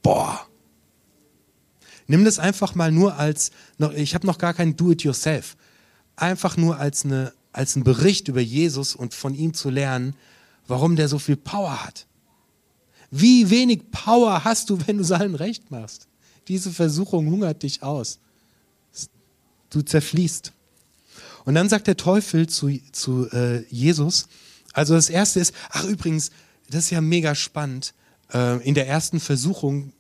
Boah. 0.02 0.48
Nimm 2.08 2.24
das 2.24 2.40
einfach 2.40 2.76
mal 2.76 2.94
nur 2.94 3.18
als, 3.18 3.52
ich 3.98 4.16
habe 4.16 4.26
noch 4.26 4.38
gar 4.38 4.54
kein 4.54 4.78
Do-it-yourself, 4.78 5.58
einfach 6.16 6.56
nur 6.56 6.78
als 6.78 7.04
eine 7.04 7.34
als 7.54 7.76
ein 7.76 7.84
Bericht 7.84 8.28
über 8.28 8.42
Jesus 8.42 8.96
und 8.96 9.14
von 9.14 9.34
ihm 9.34 9.54
zu 9.54 9.70
lernen, 9.70 10.16
warum 10.68 10.96
der 10.96 11.08
so 11.08 11.20
viel 11.20 11.36
Power 11.36 11.84
hat. 11.84 12.08
Wie 13.10 13.50
wenig 13.50 13.92
Power 13.92 14.44
hast 14.44 14.70
du, 14.70 14.78
wenn 14.88 14.98
du 14.98 15.04
es 15.04 15.12
allen 15.12 15.36
recht 15.36 15.70
machst? 15.70 16.08
Diese 16.48 16.72
Versuchung 16.72 17.30
hungert 17.30 17.64
dich 17.64 17.84
aus. 17.84 18.20
Du 19.70 19.82
zerfließt. 19.82 20.54
Und 21.46 21.56
dann 21.56 21.70
sagt 21.70 21.88
der 21.88 21.98
Teufel 21.98 22.48
zu, 22.48 22.80
zu 22.92 23.30
äh, 23.32 23.66
Jesus, 23.70 24.28
also 24.74 24.94
das 24.94 25.10
erste 25.10 25.40
ist, 25.40 25.54
ach 25.70 25.84
übrigens, 25.84 26.32
das 26.70 26.86
ist 26.86 26.90
ja 26.92 27.02
mega 27.02 27.36
spannend, 27.36 27.94
äh, 28.34 28.66
in 28.66 28.76
der 28.76 28.88
ersten 28.88 29.20
Versuchung 29.20 29.94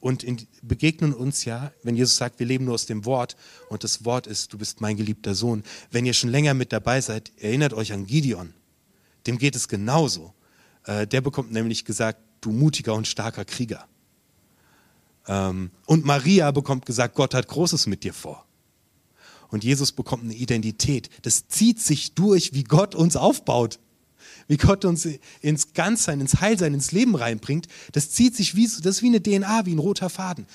und 0.00 0.22
in, 0.22 0.46
begegnen 0.62 1.12
uns 1.12 1.44
ja, 1.44 1.72
wenn 1.82 1.96
Jesus 1.96 2.16
sagt, 2.16 2.38
wir 2.38 2.46
leben 2.46 2.66
nur 2.66 2.74
aus 2.74 2.86
dem 2.86 3.04
Wort 3.04 3.36
und 3.70 3.82
das 3.82 4.04
Wort 4.04 4.26
ist, 4.26 4.52
du 4.52 4.58
bist 4.58 4.80
mein 4.80 4.96
geliebter 4.96 5.34
Sohn. 5.34 5.62
Wenn 5.90 6.06
ihr 6.06 6.12
schon 6.12 6.30
länger 6.30 6.54
mit 6.54 6.72
dabei 6.72 7.00
seid, 7.00 7.32
erinnert 7.38 7.72
euch 7.72 7.92
an 7.92 8.06
Gideon. 8.06 8.54
Dem 9.26 9.38
geht 9.38 9.56
es 9.56 9.68
genauso. 9.68 10.34
Äh, 10.84 11.06
der 11.06 11.20
bekommt 11.20 11.52
nämlich 11.52 11.84
gesagt, 11.84 12.20
du 12.40 12.52
mutiger 12.52 12.94
und 12.94 13.08
starker 13.08 13.44
Krieger. 13.44 13.86
Ähm, 15.26 15.70
und 15.86 16.04
Maria 16.04 16.50
bekommt 16.50 16.86
gesagt, 16.86 17.14
Gott 17.14 17.34
hat 17.34 17.48
Großes 17.48 17.86
mit 17.86 18.04
dir 18.04 18.14
vor. 18.14 18.44
Und 19.48 19.64
Jesus 19.64 19.92
bekommt 19.92 20.24
eine 20.24 20.34
Identität. 20.34 21.08
Das 21.22 21.48
zieht 21.48 21.80
sich 21.80 22.14
durch, 22.14 22.52
wie 22.52 22.64
Gott 22.64 22.94
uns 22.94 23.16
aufbaut 23.16 23.78
wie 24.48 24.56
Gott 24.56 24.84
uns 24.84 25.08
ins 25.40 25.72
Ganzsein, 25.72 26.20
ins 26.20 26.40
Heilsein, 26.40 26.74
ins 26.74 26.92
Leben 26.92 27.14
reinbringt, 27.14 27.66
das 27.92 28.10
zieht 28.10 28.36
sich 28.36 28.54
wie, 28.54 28.64
das 28.64 28.78
ist 28.78 29.02
wie 29.02 29.08
eine 29.08 29.22
DNA, 29.22 29.66
wie 29.66 29.74
ein 29.74 29.78
roter 29.78 30.10
Faden. 30.10 30.46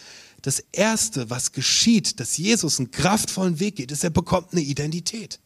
Das 0.42 0.64
Erste, 0.72 1.30
was 1.30 1.52
geschieht, 1.52 2.20
dass 2.20 2.38
Jesus 2.38 2.80
einen 2.80 2.92
kraftvollen 2.92 3.60
Weg 3.60 3.76
geht, 3.76 3.92
ist, 3.92 4.04
er 4.04 4.10
bekommt 4.10 4.54
eine 4.54 4.62
Identität. 4.62 5.40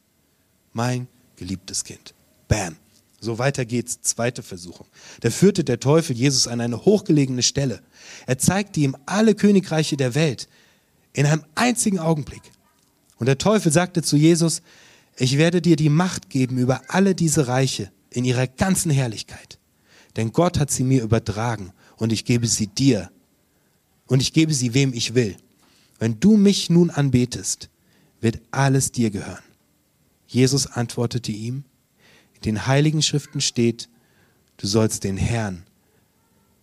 Mein 0.73 1.07
geliebtes 1.35 1.83
Kind. 1.83 2.13
Bam. 2.47 2.77
So 3.19 3.39
weiter 3.39 3.65
geht's. 3.65 4.01
Zweite 4.01 4.43
Versuchung. 4.43 4.87
Da 5.21 5.31
führte 5.31 5.63
der 5.63 5.79
Teufel 5.79 6.15
Jesus 6.15 6.47
an 6.47 6.61
eine 6.61 6.85
hochgelegene 6.85 7.43
Stelle. 7.43 7.81
Er 8.27 8.37
zeigte 8.37 8.79
ihm 8.79 8.95
alle 9.05 9.35
Königreiche 9.35 9.97
der 9.97 10.15
Welt 10.15 10.47
in 11.13 11.25
einem 11.25 11.43
einzigen 11.55 11.99
Augenblick. 11.99 12.43
Und 13.17 13.25
der 13.25 13.37
Teufel 13.37 13.71
sagte 13.71 14.03
zu 14.03 14.15
Jesus, 14.15 14.61
Ich 15.17 15.37
werde 15.37 15.61
dir 15.61 15.75
die 15.75 15.89
Macht 15.89 16.29
geben 16.29 16.57
über 16.57 16.81
alle 16.89 17.15
diese 17.15 17.47
Reiche 17.47 17.91
in 18.15 18.25
ihrer 18.25 18.47
ganzen 18.47 18.91
Herrlichkeit. 18.91 19.59
Denn 20.15 20.31
Gott 20.31 20.59
hat 20.59 20.71
sie 20.71 20.83
mir 20.83 21.03
übertragen 21.03 21.73
und 21.97 22.11
ich 22.11 22.25
gebe 22.25 22.47
sie 22.47 22.67
dir. 22.67 23.11
Und 24.07 24.21
ich 24.21 24.33
gebe 24.33 24.53
sie 24.53 24.73
wem 24.73 24.93
ich 24.93 25.15
will. 25.15 25.35
Wenn 25.99 26.19
du 26.19 26.37
mich 26.37 26.69
nun 26.69 26.89
anbetest, 26.89 27.69
wird 28.21 28.39
alles 28.51 28.91
dir 28.91 29.11
gehören. 29.11 29.43
Jesus 30.27 30.67
antwortete 30.67 31.31
ihm, 31.31 31.63
in 32.35 32.41
den 32.41 32.67
heiligen 32.67 33.01
Schriften 33.01 33.41
steht, 33.41 33.89
du 34.57 34.67
sollst 34.67 35.03
den 35.03 35.17
Herrn, 35.17 35.63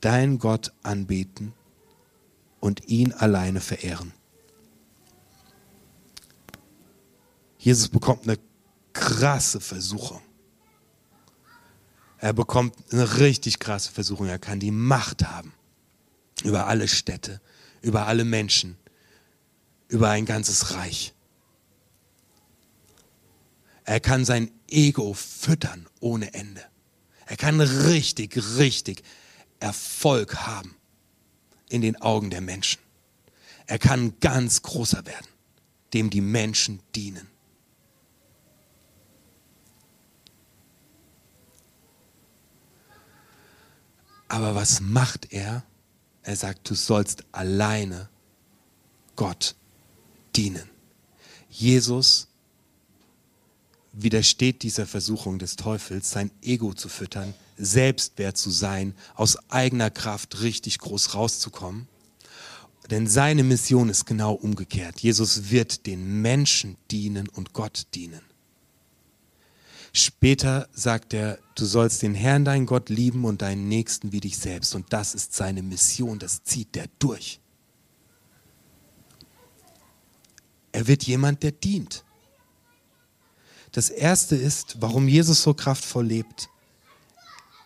dein 0.01 0.39
Gott, 0.39 0.73
anbeten 0.83 1.53
und 2.61 2.89
ihn 2.89 3.13
alleine 3.13 3.61
verehren. 3.61 4.13
Jesus 7.59 7.89
bekommt 7.89 8.25
eine 8.25 8.39
krasse 8.93 9.61
Versuchung. 9.61 10.21
Er 12.23 12.33
bekommt 12.33 12.77
eine 12.93 13.19
richtig 13.19 13.59
krasse 13.59 13.91
Versuchung. 13.91 14.29
Er 14.29 14.39
kann 14.39 14.61
die 14.61 14.71
Macht 14.71 15.25
haben 15.25 15.53
über 16.45 16.69
alle 16.69 16.87
Städte, 16.87 17.41
über 17.81 18.07
alle 18.07 18.25
Menschen, 18.25 18.79
über 19.89 20.09
ein 20.11 20.25
ganzes 20.25 20.77
Reich. 20.77 21.15
Er 23.85 23.99
kann 23.99 24.25
sein 24.25 24.53
Ego 24.71 25.15
füttern 25.15 25.89
ohne 25.99 26.33
Ende. 26.33 26.63
Er 27.27 27.37
kann 27.37 27.61
richtig, 27.61 28.41
richtig 28.57 29.03
Erfolg 29.59 30.37
haben 30.37 30.77
in 31.71 31.83
den 31.83 32.01
Augen 32.01 32.31
der 32.31 32.41
Menschen. 32.41 32.81
Er 33.67 33.81
kann 33.81 34.21
ganz 34.21 34.63
großer 34.63 35.07
werden, 35.07 35.27
dem 35.93 36.09
die 36.09 36.21
Menschen 36.21 36.79
dienen. 36.95 37.27
Aber 44.33 44.55
was 44.55 44.81
macht 44.81 45.31
er? 45.35 45.63
Er 46.23 46.37
sagt, 46.37 46.71
du 46.71 46.75
sollst 46.75 47.23
alleine 47.33 48.09
Gott 49.15 49.55
dienen. 50.35 50.71
Jesus 51.51 52.29
widersteht 53.93 54.63
dieser 54.63 54.87
Versuchung 54.87 55.39
des 55.39 55.57
Teufels, 55.57 56.11
sein 56.11 56.31
Ego 56.41 56.73
zu 56.73 56.89
füttern, 56.89 57.35
Selbstwert 57.59 58.39
zu 58.39 58.49
sein, 58.49 58.95
aus 59.17 59.37
eigener 59.51 59.91
Kraft 59.91 60.41
richtig 60.41 60.79
groß 60.79 61.13
rauszukommen. 61.13 61.87
Denn 62.91 63.07
seine 63.07 63.43
Mission 63.43 63.91
ist 63.91 64.07
genau 64.07 64.33
umgekehrt. 64.33 65.01
Jesus 65.01 65.51
wird 65.51 65.85
den 65.85 66.23
Menschen 66.23 66.79
dienen 66.91 67.29
und 67.29 67.53
Gott 67.53 67.87
dienen. 67.95 68.23
Später 69.93 70.69
sagt 70.73 71.13
er, 71.13 71.39
du 71.55 71.67
sollst 71.67 72.01
den 72.01 72.15
Herrn, 72.15 72.47
dein 72.47 72.65
Gott, 72.65 72.89
lieben 72.89 73.25
und 73.25 73.43
deinen 73.43 73.69
Nächsten 73.69 74.13
wie 74.13 74.21
dich 74.21 74.39
selbst. 74.39 74.75
Und 74.75 74.93
das 74.93 75.15
ist 75.15 75.35
seine 75.35 75.63
Mission, 75.63 76.19
das 76.19 76.43
zieht 76.45 76.77
er 76.77 76.87
durch. 76.99 77.41
Er 80.73 80.87
wird 80.87 81.03
jemand, 81.03 81.43
der 81.43 81.53
dient. 81.53 82.05
Das 83.73 83.91
Erste 83.91 84.35
ist, 84.37 84.81
warum 84.81 85.09
Jesus 85.09 85.43
so 85.43 85.53
kraftvoll 85.53 86.07
lebt. 86.07 86.49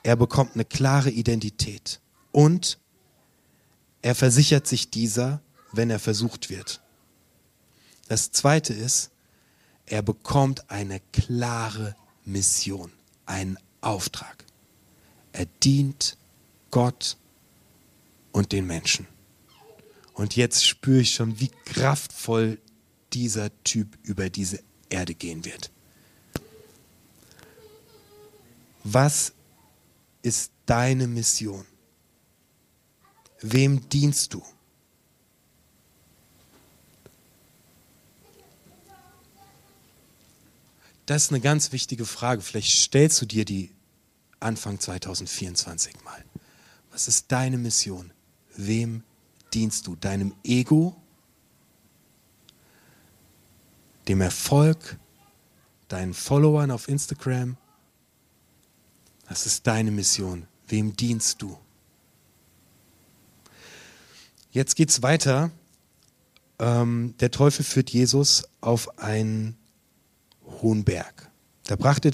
Er 0.03 0.17
bekommt 0.17 0.55
eine 0.55 0.65
klare 0.65 1.11
Identität 1.11 2.01
und 2.33 2.79
er 4.03 4.15
versichert 4.15 4.67
sich 4.67 4.91
dieser, 4.91 5.41
wenn 5.73 5.91
er 5.91 5.99
versucht 5.99 6.51
wird. 6.51 6.81
Das 8.09 8.31
Zweite 8.31 8.73
ist, 8.73 9.11
er 9.85 10.03
bekommt 10.03 10.71
eine 10.71 11.01
klare 11.13 11.97
Mission, 12.27 12.93
einen 13.25 13.59
Auftrag. 13.81 14.45
Er 15.33 15.47
dient 15.63 16.19
Gott 16.71 17.17
und 18.33 18.53
den 18.53 18.67
Menschen. 18.67 19.07
Und 20.13 20.37
jetzt 20.37 20.67
spüre 20.67 21.01
ich 21.01 21.15
schon, 21.15 21.41
wie 21.41 21.51
kraftvoll 21.65 22.59
dieser 23.13 23.51
Typ 23.65 23.99
über 24.03 24.29
diese 24.29 24.63
Erde 24.89 25.15
gehen 25.15 25.45
wird. 25.45 25.71
Was 28.85 29.33
ist 30.23 30.53
deine 30.65 31.07
Mission? 31.07 31.65
Wem 33.41 33.89
dienst 33.89 34.35
du? 34.35 34.43
Das 41.07 41.25
ist 41.25 41.31
eine 41.31 41.41
ganz 41.41 41.71
wichtige 41.71 42.05
Frage. 42.05 42.43
Vielleicht 42.43 42.77
stellst 42.77 43.21
du 43.23 43.27
dir 43.27 43.45
die 43.45 43.71
Anfang 44.41 44.81
2024 44.81 46.03
mal. 46.05 46.25
Was 46.91 47.07
ist 47.07 47.31
deine 47.31 47.59
Mission? 47.59 48.13
Wem 48.57 49.05
dienst 49.55 49.87
du? 49.87 49.95
Deinem 49.95 50.35
Ego? 50.43 50.97
Dem 54.09 54.21
Erfolg? 54.21 54.99
Deinen 55.89 56.13
Followern 56.13 56.73
auf 56.73 56.89
Instagram? 56.89 57.57
Das 59.29 59.47
ist 59.47 59.67
deine 59.67 59.93
Mission. 59.93 60.49
Wem 60.67 60.97
dienst 60.97 61.41
du? 61.41 61.57
Jetzt 64.51 64.75
geht 64.75 64.91
es 64.91 65.03
weiter. 65.03 65.53
Ähm, 66.59 67.15
der 67.21 67.31
Teufel 67.31 67.65
führt 67.65 67.91
Jesus 67.91 68.49
auf 68.61 68.99
einen 68.99 69.57
hohen 70.67 70.83
Berg. 70.83 71.31
Da 71.65 71.77
brachte, 71.77 72.11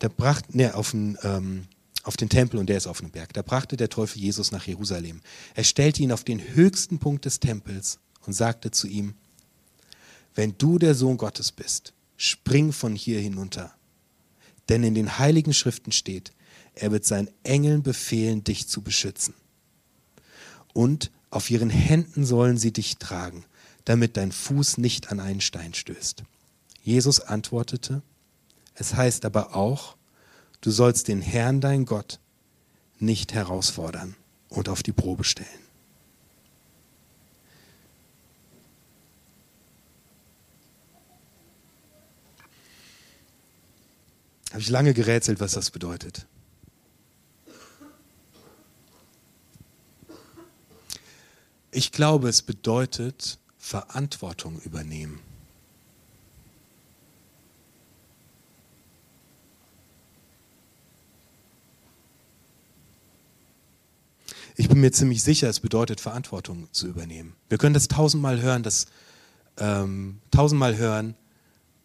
da 0.00 0.08
brachte 0.08 0.56
ne, 0.56 0.74
auf, 0.74 0.90
den, 0.90 1.16
ähm, 1.22 1.66
auf 2.02 2.16
den 2.16 2.28
Tempel 2.28 2.58
und 2.58 2.66
der 2.66 2.76
ist 2.76 2.88
auf 2.88 3.00
einem 3.00 3.12
Berg. 3.12 3.32
Da 3.32 3.42
brachte 3.42 3.76
der 3.76 3.88
Teufel 3.88 4.20
Jesus 4.20 4.50
nach 4.50 4.66
Jerusalem. 4.66 5.20
Er 5.54 5.64
stellte 5.64 6.02
ihn 6.02 6.10
auf 6.10 6.24
den 6.24 6.40
höchsten 6.40 6.98
Punkt 6.98 7.24
des 7.24 7.38
Tempels 7.38 8.00
und 8.26 8.32
sagte 8.32 8.72
zu 8.72 8.88
ihm, 8.88 9.14
wenn 10.34 10.58
du 10.58 10.78
der 10.78 10.96
Sohn 10.96 11.16
Gottes 11.16 11.52
bist, 11.52 11.92
spring 12.16 12.72
von 12.72 12.96
hier 12.96 13.20
hinunter. 13.20 13.72
Denn 14.68 14.82
in 14.82 14.94
den 14.94 15.18
heiligen 15.18 15.54
Schriften 15.54 15.92
steht, 15.92 16.32
er 16.74 16.90
wird 16.90 17.04
seinen 17.04 17.30
Engeln 17.44 17.84
befehlen, 17.84 18.42
dich 18.42 18.66
zu 18.66 18.82
beschützen. 18.82 19.34
Und 20.72 21.12
auf 21.30 21.48
ihren 21.50 21.70
Händen 21.70 22.24
sollen 22.24 22.58
sie 22.58 22.72
dich 22.72 22.96
tragen, 22.96 23.44
damit 23.84 24.16
dein 24.16 24.32
Fuß 24.32 24.78
nicht 24.78 25.12
an 25.12 25.20
einen 25.20 25.40
Stein 25.40 25.74
stößt. 25.74 26.24
Jesus 26.84 27.18
antwortete, 27.20 28.02
es 28.74 28.94
heißt 28.94 29.24
aber 29.24 29.56
auch, 29.56 29.96
du 30.60 30.70
sollst 30.70 31.08
den 31.08 31.22
Herrn, 31.22 31.62
dein 31.62 31.86
Gott, 31.86 32.20
nicht 32.98 33.32
herausfordern 33.32 34.14
und 34.50 34.68
auf 34.68 34.82
die 34.82 34.92
Probe 34.92 35.24
stellen. 35.24 35.48
Habe 44.50 44.60
ich 44.60 44.68
lange 44.68 44.92
gerätselt, 44.92 45.40
was 45.40 45.52
das 45.52 45.70
bedeutet. 45.70 46.26
Ich 51.72 51.90
glaube, 51.92 52.28
es 52.28 52.42
bedeutet 52.42 53.38
Verantwortung 53.58 54.60
übernehmen. 54.60 55.33
Ich 64.56 64.68
bin 64.68 64.80
mir 64.80 64.92
ziemlich 64.92 65.22
sicher, 65.22 65.48
es 65.48 65.60
bedeutet 65.60 66.00
Verantwortung 66.00 66.68
zu 66.72 66.86
übernehmen. 66.86 67.34
Wir 67.48 67.58
können 67.58 67.74
das 67.74 67.88
tausendmal 67.88 68.40
hören, 68.40 68.62
dass 68.62 68.86
ähm, 69.56 70.20
tausendmal 70.30 70.76
hören, 70.76 71.16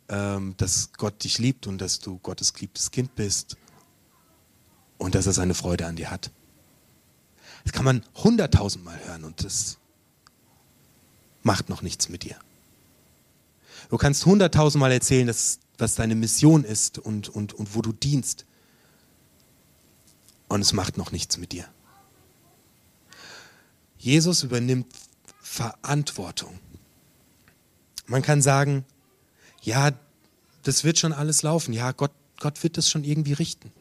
ähm, 0.08 0.54
dass 0.58 0.92
Gott 0.94 1.24
dich 1.24 1.40
liebt 1.40 1.66
und 1.66 1.80
dass 1.80 2.00
du 2.00 2.20
Gottes 2.20 2.54
geliebtes 2.54 2.92
Kind 2.92 3.16
bist 3.16 3.58
und 4.98 5.16
dass 5.16 5.26
er 5.26 5.34
seine 5.34 5.56
Freude 5.56 5.88
an 5.88 5.96
dir 5.96 6.12
hat. 6.12 6.32
Das 7.64 7.74
kann 7.74 7.86
man 7.86 8.04
hunderttausendmal 8.16 9.00
hören 9.06 9.24
und 9.24 9.44
das 9.44 9.78
macht 11.42 11.70
noch 11.70 11.82
nichts 11.82 12.10
mit 12.10 12.24
dir. 12.24 12.36
Du 13.90 13.98
kannst 13.98 14.26
hunderttausendmal 14.26 14.92
erzählen, 14.92 15.26
dass, 15.26 15.60
was 15.80 15.96
deine 15.96 16.14
Mission 16.14 16.64
ist 16.64 17.00
und, 17.00 17.30
und, 17.30 17.54
und 17.54 17.76
wo 17.76 17.82
du 17.82 17.92
dienst. 17.92 18.46
Und 20.48 20.62
es 20.62 20.74
macht 20.74 20.98
noch 20.98 21.12
nichts 21.12 21.38
mit 21.38 21.52
dir. 21.52 21.66
Jesus 24.00 24.44
übernimmt 24.44 24.88
Verantwortung. 25.42 26.58
Man 28.08 28.22
kann 28.22 28.42
sagen, 28.42 28.86
ja, 29.62 29.92
das 30.64 30.84
wird 30.84 30.98
schon 30.98 31.14
alles 31.14 31.44
laufen. 31.44 31.74
Ja, 31.74 31.92
Gott, 31.92 32.12
Gott 32.40 32.64
wird 32.64 32.78
das 32.78 32.90
schon 32.90 33.04
irgendwie 33.04 33.34
richten. 33.34 33.72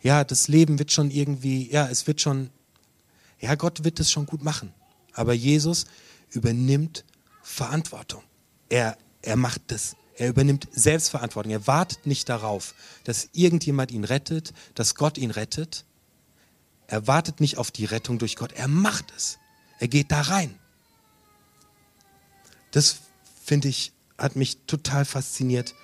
Ja, 0.00 0.22
das 0.22 0.46
Leben 0.46 0.78
wird 0.78 0.92
schon 0.92 1.10
irgendwie, 1.10 1.70
ja, 1.70 1.88
es 1.88 2.06
wird 2.06 2.20
schon, 2.20 2.50
ja, 3.40 3.56
Gott 3.56 3.84
wird 3.84 3.98
das 3.98 4.10
schon 4.10 4.26
gut 4.26 4.44
machen. 4.44 4.72
Aber 5.12 5.34
Jesus 5.34 5.86
übernimmt 6.30 7.04
Verantwortung. 7.42 8.22
Er, 8.68 8.96
er 9.22 9.36
macht 9.36 9.62
das. 9.68 9.96
Er 10.16 10.28
übernimmt 10.28 10.68
Selbstverantwortung. 10.72 11.50
Er 11.50 11.66
wartet 11.66 12.06
nicht 12.06 12.28
darauf, 12.28 12.74
dass 13.04 13.28
irgendjemand 13.32 13.90
ihn 13.90 14.04
rettet, 14.04 14.52
dass 14.74 14.94
Gott 14.94 15.18
ihn 15.18 15.32
rettet. 15.32 15.84
Er 16.86 17.06
wartet 17.06 17.40
nicht 17.40 17.58
auf 17.58 17.70
die 17.70 17.84
Rettung 17.84 18.18
durch 18.18 18.36
Gott. 18.36 18.52
Er 18.52 18.68
macht 18.68 19.12
es. 19.16 19.38
Er 19.78 19.88
geht 19.88 20.10
da 20.10 20.20
rein. 20.22 20.58
Das 22.70 22.98
finde 23.44 23.68
ich, 23.68 23.92
hat 24.16 24.36
mich 24.36 24.58
total 24.66 25.04
fasziniert. 25.04 25.74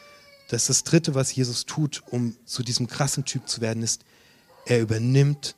dass 0.50 0.66
das 0.66 0.84
Dritte, 0.84 1.14
was 1.14 1.34
Jesus 1.34 1.64
tut, 1.64 2.02
um 2.10 2.36
zu 2.44 2.62
diesem 2.62 2.86
krassen 2.86 3.24
Typ 3.24 3.48
zu 3.48 3.62
werden, 3.62 3.82
ist, 3.82 4.04
er 4.66 4.80
übernimmt 4.80 5.56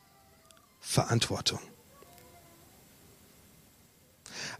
Verantwortung. 0.80 1.58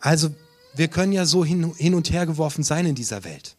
Also 0.01 0.35
wir 0.75 0.89
können 0.89 1.13
ja 1.13 1.25
so 1.25 1.45
hin, 1.45 1.73
hin 1.77 1.95
und 1.95 2.11
her 2.11 2.27
geworfen 2.27 2.65
sein 2.65 2.87
in 2.87 2.95
dieser 2.97 3.25
Welt. 3.25 3.57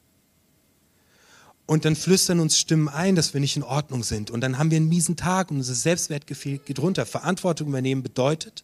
Und 1.66 1.84
dann 1.86 1.96
flüstern 1.96 2.40
uns 2.40 2.60
Stimmen 2.60 2.90
ein, 2.90 3.16
dass 3.16 3.34
wir 3.34 3.42
nicht 3.42 3.58
in 3.58 3.64
Ordnung 3.64 4.04
sind. 4.04 4.30
Und 4.30 4.42
dann 4.42 4.58
haben 4.58 4.70
wir 4.72 4.78
einen 4.78 4.88
miesen 4.88 5.16
Tag 5.18 5.52
und 5.52 5.58
unser 5.58 5.76
Selbstwertgefühl 5.76 6.60
geht 6.60 6.80
runter. 6.80 7.06
Verantwortung 7.06 7.70
übernehmen 7.70 8.04
bedeutet, 8.04 8.64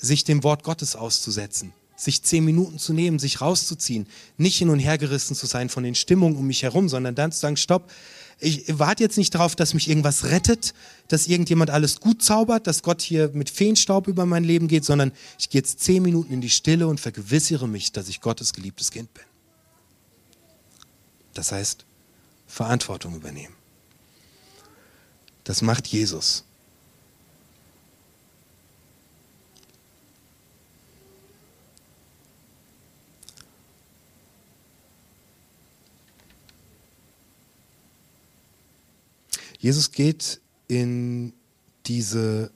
sich 0.00 0.24
dem 0.24 0.42
Wort 0.42 0.62
Gottes 0.62 0.96
auszusetzen, 0.96 1.72
sich 1.96 2.22
zehn 2.22 2.44
Minuten 2.44 2.78
zu 2.78 2.92
nehmen, 2.92 3.18
sich 3.18 3.40
rauszuziehen, 3.40 4.06
nicht 4.38 4.56
hin 4.56 4.70
und 4.70 4.78
her 4.78 4.98
gerissen 4.98 5.34
zu 5.34 5.46
sein 5.46 5.68
von 5.68 5.82
den 5.82 5.94
Stimmungen 5.94 6.36
um 6.36 6.46
mich 6.46 6.62
herum, 6.62 6.88
sondern 6.88 7.14
dann 7.14 7.32
zu 7.32 7.40
sagen, 7.40 7.56
stopp, 7.56 7.90
ich 8.42 8.78
warte 8.78 9.02
jetzt 9.02 9.18
nicht 9.18 9.34
darauf, 9.34 9.54
dass 9.54 9.74
mich 9.74 9.88
irgendwas 9.88 10.24
rettet, 10.24 10.72
dass 11.08 11.26
irgendjemand 11.26 11.68
alles 11.70 12.00
gut 12.00 12.22
zaubert, 12.22 12.66
dass 12.66 12.82
Gott 12.82 13.02
hier 13.02 13.30
mit 13.34 13.50
Feenstaub 13.50 14.08
über 14.08 14.24
mein 14.24 14.44
Leben 14.44 14.66
geht, 14.66 14.86
sondern 14.86 15.12
ich 15.38 15.50
gehe 15.50 15.60
jetzt 15.60 15.80
zehn 15.80 16.02
Minuten 16.02 16.32
in 16.32 16.40
die 16.40 16.48
Stille 16.48 16.86
und 16.86 17.00
vergewissere 17.00 17.68
mich, 17.68 17.92
dass 17.92 18.08
ich 18.08 18.22
Gottes 18.22 18.54
geliebtes 18.54 18.90
Kind 18.90 19.12
bin. 19.12 19.24
Das 21.34 21.52
heißt, 21.52 21.84
Verantwortung 22.46 23.14
übernehmen. 23.14 23.54
Das 25.44 25.60
macht 25.60 25.86
Jesus. 25.86 26.44
Jesus 39.60 39.92
geht 39.92 40.40
in 40.68 41.34
diese 41.84 42.50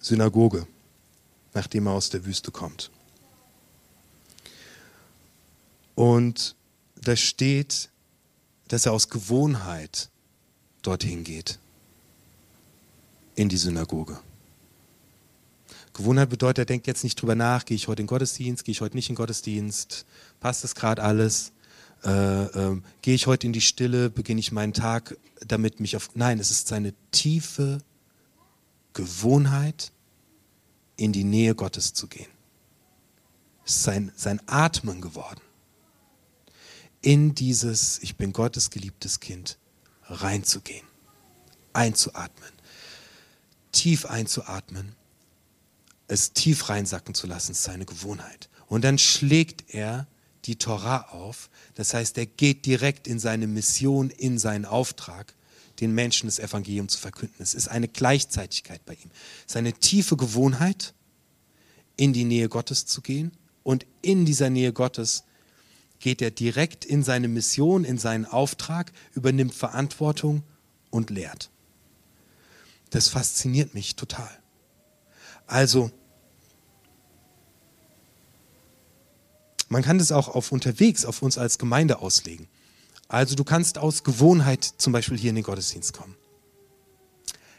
Synagoge, 0.00 0.66
nachdem 1.54 1.86
er 1.86 1.92
aus 1.92 2.10
der 2.10 2.24
Wüste 2.24 2.50
kommt. 2.50 2.90
Und 5.94 6.56
da 7.00 7.14
steht, 7.14 7.88
dass 8.66 8.84
er 8.84 8.92
aus 8.92 9.08
Gewohnheit 9.08 10.10
dorthin 10.82 11.22
geht, 11.22 11.60
in 13.36 13.48
die 13.48 13.56
Synagoge. 13.56 14.18
Gewohnheit 15.92 16.30
bedeutet, 16.30 16.58
er 16.58 16.64
denkt 16.64 16.88
jetzt 16.88 17.04
nicht 17.04 17.22
drüber 17.22 17.36
nach, 17.36 17.64
gehe 17.64 17.76
ich 17.76 17.86
heute 17.86 18.02
in 18.02 18.08
Gottesdienst, 18.08 18.64
gehe 18.64 18.72
ich 18.72 18.80
heute 18.80 18.96
nicht 18.96 19.08
in 19.08 19.14
Gottesdienst, 19.14 20.04
passt 20.40 20.64
das 20.64 20.74
gerade 20.74 21.00
alles, 21.00 21.52
äh, 22.04 22.44
äh, 22.44 22.80
gehe 23.02 23.14
ich 23.14 23.26
heute 23.26 23.46
in 23.46 23.52
die 23.52 23.60
Stille, 23.60 24.10
beginne 24.10 24.40
ich 24.40 24.52
meinen 24.52 24.72
Tag 24.72 25.16
damit 25.46 25.80
mich 25.80 25.96
auf... 25.96 26.10
Nein, 26.14 26.38
es 26.38 26.50
ist 26.50 26.68
seine 26.68 26.94
tiefe 27.10 27.78
Gewohnheit, 28.92 29.92
in 30.96 31.12
die 31.12 31.24
Nähe 31.24 31.54
Gottes 31.54 31.92
zu 31.92 32.06
gehen. 32.06 32.30
Es 33.64 33.76
ist 33.76 33.82
sein, 33.82 34.12
sein 34.16 34.40
Atmen 34.46 35.00
geworden. 35.00 35.40
In 37.00 37.34
dieses, 37.34 37.98
ich 38.02 38.16
bin 38.16 38.32
Gottes 38.32 38.70
geliebtes 38.70 39.20
Kind, 39.20 39.58
reinzugehen, 40.04 40.86
einzuatmen, 41.72 42.52
tief 43.72 44.06
einzuatmen, 44.06 44.94
es 46.06 46.32
tief 46.32 46.68
reinsacken 46.68 47.14
zu 47.14 47.26
lassen, 47.26 47.52
ist 47.52 47.64
seine 47.64 47.84
Gewohnheit. 47.84 48.48
Und 48.68 48.84
dann 48.84 48.98
schlägt 48.98 49.74
er 49.74 50.06
die 50.44 50.56
Torah 50.56 51.08
auf. 51.10 51.50
Das 51.74 51.94
heißt, 51.94 52.18
er 52.18 52.26
geht 52.26 52.66
direkt 52.66 53.06
in 53.06 53.18
seine 53.18 53.46
Mission, 53.46 54.10
in 54.10 54.38
seinen 54.38 54.64
Auftrag, 54.64 55.34
den 55.80 55.92
Menschen 55.92 56.26
das 56.26 56.38
Evangelium 56.38 56.88
zu 56.88 56.98
verkünden. 56.98 57.42
Es 57.42 57.54
ist 57.54 57.68
eine 57.68 57.88
Gleichzeitigkeit 57.88 58.84
bei 58.84 58.94
ihm. 58.94 59.10
Seine 59.46 59.72
tiefe 59.72 60.16
Gewohnheit, 60.16 60.94
in 61.96 62.12
die 62.12 62.24
Nähe 62.24 62.48
Gottes 62.48 62.86
zu 62.86 63.02
gehen 63.02 63.32
und 63.62 63.86
in 64.02 64.24
dieser 64.24 64.50
Nähe 64.50 64.72
Gottes 64.72 65.24
geht 66.00 66.20
er 66.20 66.30
direkt 66.30 66.84
in 66.84 67.02
seine 67.02 67.28
Mission, 67.28 67.84
in 67.84 67.98
seinen 67.98 68.26
Auftrag, 68.26 68.92
übernimmt 69.14 69.54
Verantwortung 69.54 70.42
und 70.90 71.10
lehrt. 71.10 71.50
Das 72.90 73.08
fasziniert 73.08 73.74
mich 73.74 73.96
total. 73.96 74.30
Also, 75.46 75.90
Man 79.68 79.82
kann 79.82 79.98
das 79.98 80.12
auch 80.12 80.28
auf 80.28 80.52
unterwegs, 80.52 81.04
auf 81.04 81.22
uns 81.22 81.38
als 81.38 81.58
Gemeinde 81.58 81.98
auslegen. 82.00 82.48
Also 83.08 83.34
du 83.34 83.44
kannst 83.44 83.78
aus 83.78 84.04
Gewohnheit 84.04 84.64
zum 84.78 84.92
Beispiel 84.92 85.18
hier 85.18 85.30
in 85.30 85.36
den 85.36 85.44
Gottesdienst 85.44 85.92
kommen. 85.92 86.16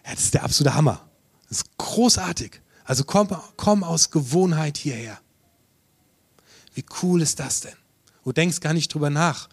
Ja, 0.05 0.11
das 0.11 0.23
ist 0.23 0.33
der 0.33 0.43
absolute 0.43 0.75
Hammer. 0.75 1.07
Das 1.49 1.59
ist 1.59 1.77
großartig. 1.77 2.61
Also 2.83 3.03
komm, 3.03 3.29
komm 3.57 3.83
aus 3.83 4.11
Gewohnheit 4.11 4.77
hierher. 4.77 5.19
Wie 6.73 6.85
cool 7.01 7.21
ist 7.21 7.39
das 7.39 7.61
denn? 7.61 7.75
Du 8.23 8.31
denkst 8.31 8.59
gar 8.59 8.73
nicht 8.73 8.93
drüber 8.93 9.09
nach. 9.09 9.49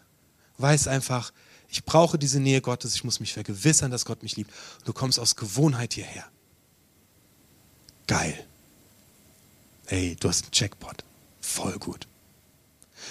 Weiß 0.58 0.88
einfach, 0.88 1.32
ich 1.68 1.84
brauche 1.84 2.18
diese 2.18 2.40
Nähe 2.40 2.60
Gottes, 2.60 2.94
ich 2.94 3.04
muss 3.04 3.20
mich 3.20 3.32
vergewissern, 3.32 3.90
dass 3.90 4.04
Gott 4.04 4.22
mich 4.22 4.36
liebt. 4.36 4.52
Du 4.84 4.92
kommst 4.92 5.18
aus 5.18 5.36
Gewohnheit 5.36 5.94
hierher. 5.94 6.24
Geil. 8.06 8.46
Ey, 9.86 10.16
du 10.18 10.28
hast 10.28 10.44
einen 10.44 10.50
Jackpot. 10.52 11.04
Voll 11.40 11.78
gut. 11.78 12.06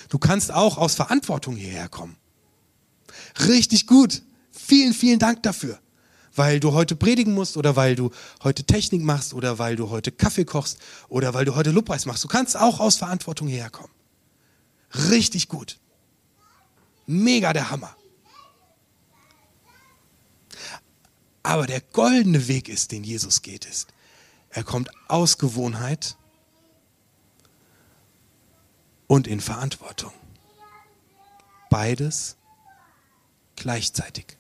Du 0.10 0.17
kannst 0.17 0.51
auch 0.51 0.77
aus 0.77 0.95
Verantwortung 0.95 1.56
hierher 1.56 1.89
kommen. 1.89 2.17
Richtig 3.47 3.88
gut. 3.88 4.21
Vielen, 4.51 4.93
vielen 4.93 5.19
Dank 5.19 5.43
dafür. 5.43 5.80
Weil 6.34 6.60
du 6.60 6.71
heute 6.71 6.95
predigen 6.95 7.34
musst 7.34 7.58
oder 7.58 7.75
weil 7.75 7.95
du 7.95 8.10
heute 8.43 8.63
Technik 8.63 9.01
machst 9.01 9.34
oder 9.34 9.60
weil 9.60 9.75
du 9.75 9.89
heute 9.89 10.12
Kaffee 10.12 10.45
kochst 10.45 10.77
oder 11.10 11.34
weil 11.34 11.45
du 11.45 11.56
heute 11.56 11.71
Lobpreis 11.71 12.06
machst. 12.06 12.23
Du 12.23 12.30
kannst 12.30 12.56
auch 12.56 12.80
aus 12.80 12.95
Verantwortung 12.95 13.47
hierher 13.47 13.69
kommen. 13.69 13.93
Richtig 15.10 15.49
gut. 15.49 15.80
Mega 17.06 17.51
der 17.51 17.69
Hammer. 17.69 17.95
Aber 21.43 21.67
der 21.67 21.82
goldene 21.82 22.47
Weg 22.47 22.69
ist, 22.69 22.91
den 22.91 23.04
Jesus 23.04 23.41
geht, 23.41 23.65
ist, 23.65 23.88
er 24.49 24.63
kommt 24.63 24.89
aus 25.08 25.38
Gewohnheit 25.38 26.17
und 29.12 29.28
in 29.28 29.41
Verantwortung. 29.41 30.13
Beides 31.69 32.38
gleichzeitig. 33.58 34.38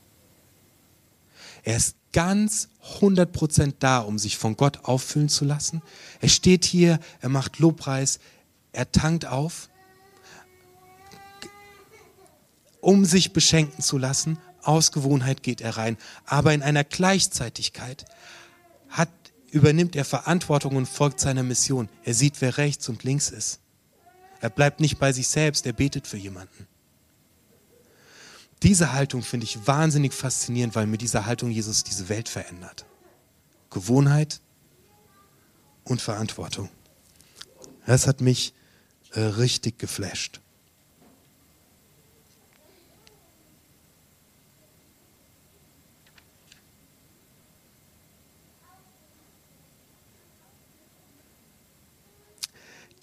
Er 1.63 1.75
ist 1.75 1.97
ganz 2.13 2.69
100% 3.01 3.73
da, 3.79 3.99
um 3.99 4.17
sich 4.17 4.37
von 4.37 4.55
Gott 4.55 4.85
auffüllen 4.85 5.27
zu 5.27 5.43
lassen. 5.43 5.81
Er 6.21 6.29
steht 6.29 6.63
hier, 6.63 7.01
er 7.19 7.27
macht 7.27 7.59
Lobpreis, 7.59 8.21
er 8.71 8.89
tankt 8.89 9.25
auf, 9.25 9.67
um 12.79 13.03
sich 13.03 13.33
beschenken 13.33 13.83
zu 13.83 13.97
lassen. 13.97 14.37
Aus 14.63 14.93
Gewohnheit 14.93 15.43
geht 15.43 15.59
er 15.59 15.75
rein. 15.75 15.97
Aber 16.25 16.53
in 16.53 16.63
einer 16.63 16.85
Gleichzeitigkeit 16.85 18.05
hat, 18.87 19.09
übernimmt 19.51 19.97
er 19.97 20.05
Verantwortung 20.05 20.77
und 20.77 20.87
folgt 20.87 21.19
seiner 21.19 21.43
Mission. 21.43 21.89
Er 22.05 22.13
sieht, 22.13 22.39
wer 22.39 22.57
rechts 22.57 22.87
und 22.87 23.03
links 23.03 23.31
ist. 23.31 23.60
Er 24.41 24.49
bleibt 24.49 24.79
nicht 24.79 24.97
bei 24.99 25.13
sich 25.13 25.27
selbst, 25.27 25.65
er 25.65 25.73
betet 25.73 26.07
für 26.07 26.17
jemanden. 26.17 26.67
Diese 28.63 28.91
Haltung 28.91 29.23
finde 29.23 29.45
ich 29.45 29.65
wahnsinnig 29.65 30.13
faszinierend, 30.13 30.75
weil 30.75 30.87
mit 30.87 31.01
dieser 31.01 31.25
Haltung 31.25 31.49
Jesus 31.49 31.83
diese 31.83 32.09
Welt 32.09 32.29
verändert. 32.29 32.85
Gewohnheit 33.69 34.41
und 35.83 36.01
Verantwortung. 36.01 36.69
Das 37.85 38.05
hat 38.07 38.21
mich 38.21 38.53
äh, 39.13 39.21
richtig 39.21 39.79
geflasht. 39.79 40.40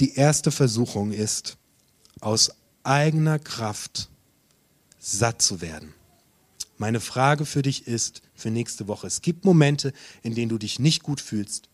Die 0.01 0.15
erste 0.15 0.53
Versuchung 0.53 1.13
ist, 1.13 1.57
aus 2.21 2.53
eigener 2.85 3.39
Kraft 3.39 4.09
satt 4.99 5.43
zu 5.43 5.61
werden. 5.61 5.95
Meine 6.77 7.01
Frage 7.01 7.45
für 7.45 7.63
dich 7.63 7.89
ist 7.89 8.23
für 8.35 8.51
nächste 8.51 8.87
Woche, 8.87 9.09
es 9.09 9.21
gibt 9.23 9.45
Momente, 9.45 9.93
in 10.23 10.35
denen 10.35 10.49
du 10.49 10.59
dich 10.59 10.79
nicht 10.79 11.03
gut 11.03 11.21
fühlst. 11.21 11.69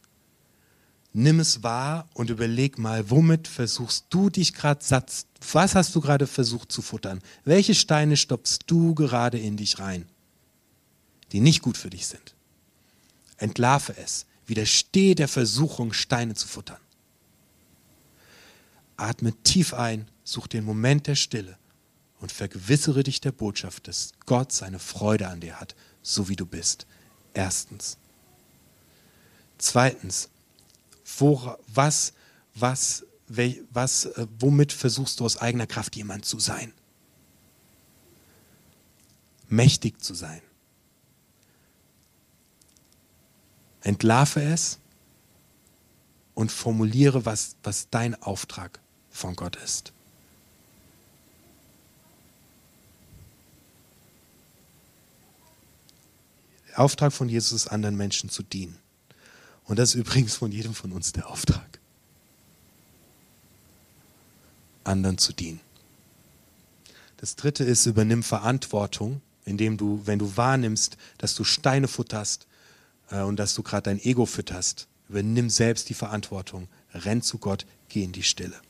Nimm 1.13 1.39
es 1.39 1.63
wahr 1.63 2.09
und 2.15 2.31
überleg 2.31 2.79
mal, 2.79 3.11
womit 3.11 3.47
versuchst 3.47 4.07
du 4.09 4.31
dich 4.31 4.55
gerade 4.55 4.83
satt, 4.83 5.27
was 5.53 5.75
hast 5.75 5.95
du 5.95 6.01
gerade 6.01 6.27
versucht 6.27 6.73
zu 6.73 6.81
futtern? 6.81 7.21
Welche 7.45 7.75
Steine 7.75 8.17
stopfst 8.17 8.61
du 8.67 8.95
gerade 8.95 9.39
in 9.39 9.59
dich 9.59 9.79
rein, 9.79 10.07
die 11.33 11.41
nicht 11.41 11.61
gut 11.63 11.77
für 11.77 11.91
dich 11.91 12.07
sind? 12.07 12.35
Entlarve 13.37 13.95
es, 13.99 14.25
widerstehe 14.47 15.15
der 15.15 15.29
Versuchung, 15.29 15.93
Steine 15.93 16.35
zu 16.35 16.49
futtern. 16.49 16.79
Atme 18.97 19.33
tief 19.43 19.75
ein, 19.75 20.09
such 20.25 20.47
den 20.47 20.65
Moment 20.65 21.07
der 21.07 21.15
Stille 21.15 21.59
und 22.21 22.33
vergewissere 22.33 23.03
dich 23.03 23.21
der 23.21 23.33
Botschaft, 23.33 23.89
dass 23.89 24.13
Gott 24.27 24.53
seine 24.53 24.79
Freude 24.79 25.29
an 25.29 25.41
dir 25.41 25.61
hat, 25.61 25.75
so 26.03 26.29
wie 26.29 26.37
du 26.37 26.47
bist. 26.47 26.87
Erstens. 27.35 27.99
Zweitens, 29.59 30.29
wo, 31.19 31.57
was, 31.67 32.13
was, 32.55 33.05
was, 33.29 34.07
äh, 34.07 34.27
womit 34.39 34.73
versuchst 34.73 35.21
du 35.21 35.25
aus 35.25 35.37
eigener 35.37 35.67
Kraft 35.67 35.97
jemand 35.97 36.25
zu 36.25 36.39
sein? 36.39 36.73
Mächtig 39.49 40.03
zu 40.03 40.15
sein. 40.15 40.41
Entlarve 43.83 44.43
es 44.43 44.79
und 46.35 46.51
formuliere, 46.51 47.27
was, 47.27 47.57
was 47.63 47.89
dein 47.91 48.21
Auftrag 48.23 48.81
von 49.15 49.37
Gott 49.37 49.57
ist. 49.57 49.93
Der 56.69 56.81
Auftrag 56.81 57.13
von 57.13 57.29
Jesus 57.29 57.53
ist, 57.53 57.69
anderen 57.69 57.97
Menschen 57.97 58.29
zu 58.29 58.43
dienen. 58.43 58.77
Und 59.65 59.79
das 59.79 59.91
ist 59.91 59.95
übrigens 59.95 60.35
von 60.35 60.51
jedem 60.51 60.75
von 60.75 60.93
uns 60.93 61.13
der 61.13 61.31
Auftrag. 61.31 61.79
Anderen 64.83 65.17
zu 65.17 65.33
dienen. 65.33 65.61
Das 67.19 67.37
dritte 67.37 67.63
ist, 67.65 67.87
übernimm 67.87 68.25
Verantwortung, 68.25 69.23
indem 69.45 69.77
du, 69.77 70.03
wenn 70.05 70.19
du 70.19 70.37
wahrnimmst, 70.37 70.97
dass 71.19 71.37
du 71.37 71.45
Steine 71.45 71.87
futterst 71.87 72.47
äh, 73.11 73.21
und 73.21 73.37
dass 73.37 73.55
du 73.55 73.63
gerade 73.63 73.85
dein 73.85 74.01
Ego 74.01 74.27
fütterst, 74.27 74.89
übernimm 75.09 75.49
selbst 75.49 75.89
die 75.89 75.95
Verantwortung, 75.95 76.69
renn 76.93 77.23
zu 77.23 77.39
Gott, 77.39 77.65
geh 77.89 78.03
in 78.03 78.13
die 78.13 78.25
Stille. 78.25 78.61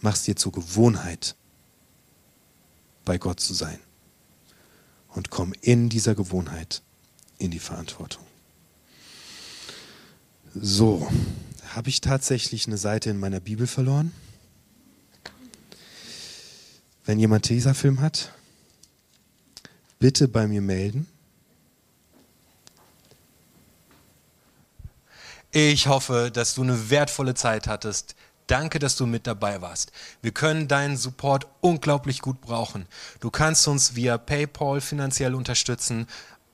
Mach's 0.00 0.22
dir 0.22 0.36
zur 0.36 0.52
Gewohnheit, 0.52 1.36
bei 3.04 3.18
Gott 3.18 3.40
zu 3.40 3.54
sein. 3.54 3.78
Und 5.08 5.30
komm 5.30 5.52
in 5.60 5.88
dieser 5.88 6.14
Gewohnheit 6.14 6.82
in 7.38 7.50
die 7.50 7.58
Verantwortung. 7.58 8.24
So, 10.54 11.10
habe 11.74 11.88
ich 11.88 12.00
tatsächlich 12.00 12.66
eine 12.66 12.78
Seite 12.78 13.10
in 13.10 13.18
meiner 13.18 13.40
Bibel 13.40 13.66
verloren? 13.66 14.12
Wenn 17.04 17.18
jemand 17.18 17.46
Tesafilm 17.46 18.00
hat, 18.00 18.32
bitte 19.98 20.28
bei 20.28 20.46
mir 20.46 20.60
melden. 20.60 21.06
Ich 25.52 25.88
hoffe, 25.88 26.30
dass 26.32 26.54
du 26.54 26.62
eine 26.62 26.90
wertvolle 26.90 27.34
Zeit 27.34 27.66
hattest. 27.66 28.14
Danke, 28.50 28.80
dass 28.80 28.96
du 28.96 29.06
mit 29.06 29.28
dabei 29.28 29.60
warst. 29.60 29.92
Wir 30.22 30.32
können 30.32 30.66
deinen 30.66 30.96
Support 30.96 31.46
unglaublich 31.60 32.20
gut 32.20 32.40
brauchen. 32.40 32.86
Du 33.20 33.30
kannst 33.30 33.68
uns 33.68 33.94
via 33.94 34.18
PayPal 34.18 34.80
finanziell 34.80 35.36
unterstützen. 35.36 36.08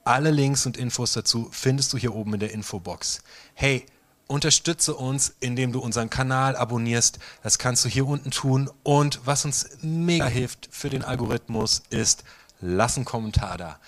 Alle 0.05 0.31
Links 0.31 0.67
und 0.67 0.77
Infos 0.77 1.15
dazu 1.15 1.49
findest 1.53 1.95
du 1.95 1.97
hier 1.97 2.15
oben 2.15 2.35
in 2.35 2.41
der 2.41 2.53
Infobox. 2.53 3.23
Hey, 3.55 3.87
unterstütze 4.27 4.95
uns, 4.95 5.37
indem 5.41 5.73
du 5.73 5.81
unseren 5.81 6.11
Kanal 6.11 6.55
abonnierst. 6.55 7.19
Das 7.43 7.57
kannst 7.57 7.83
du 7.87 7.89
hier 7.89 8.07
unten 8.07 8.31
tun. 8.31 8.71
Und 8.83 9.21
was 9.25 9.47
uns 9.47 9.67
mega 9.81 10.27
hilft 10.27 10.69
für 10.71 10.91
den 10.91 11.03
Algorithmus 11.03 11.83
ist, 11.89 12.25
lass 12.61 12.97
einen 12.97 13.07
Kommentar 13.07 13.57
da. 13.57 13.81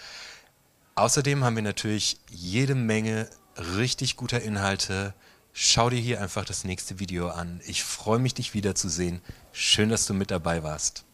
Außerdem 0.94 1.44
haben 1.44 1.56
wir 1.56 1.62
natürlich 1.62 2.18
jede 2.30 2.74
Menge 2.74 3.28
richtig 3.76 4.16
guter 4.16 4.40
Inhalte. 4.40 5.12
Schau 5.60 5.90
dir 5.90 5.98
hier 5.98 6.22
einfach 6.22 6.44
das 6.44 6.62
nächste 6.62 7.00
Video 7.00 7.30
an. 7.30 7.60
Ich 7.66 7.82
freue 7.82 8.20
mich, 8.20 8.32
dich 8.32 8.54
wiederzusehen. 8.54 9.20
Schön, 9.50 9.88
dass 9.88 10.06
du 10.06 10.14
mit 10.14 10.30
dabei 10.30 10.62
warst. 10.62 11.04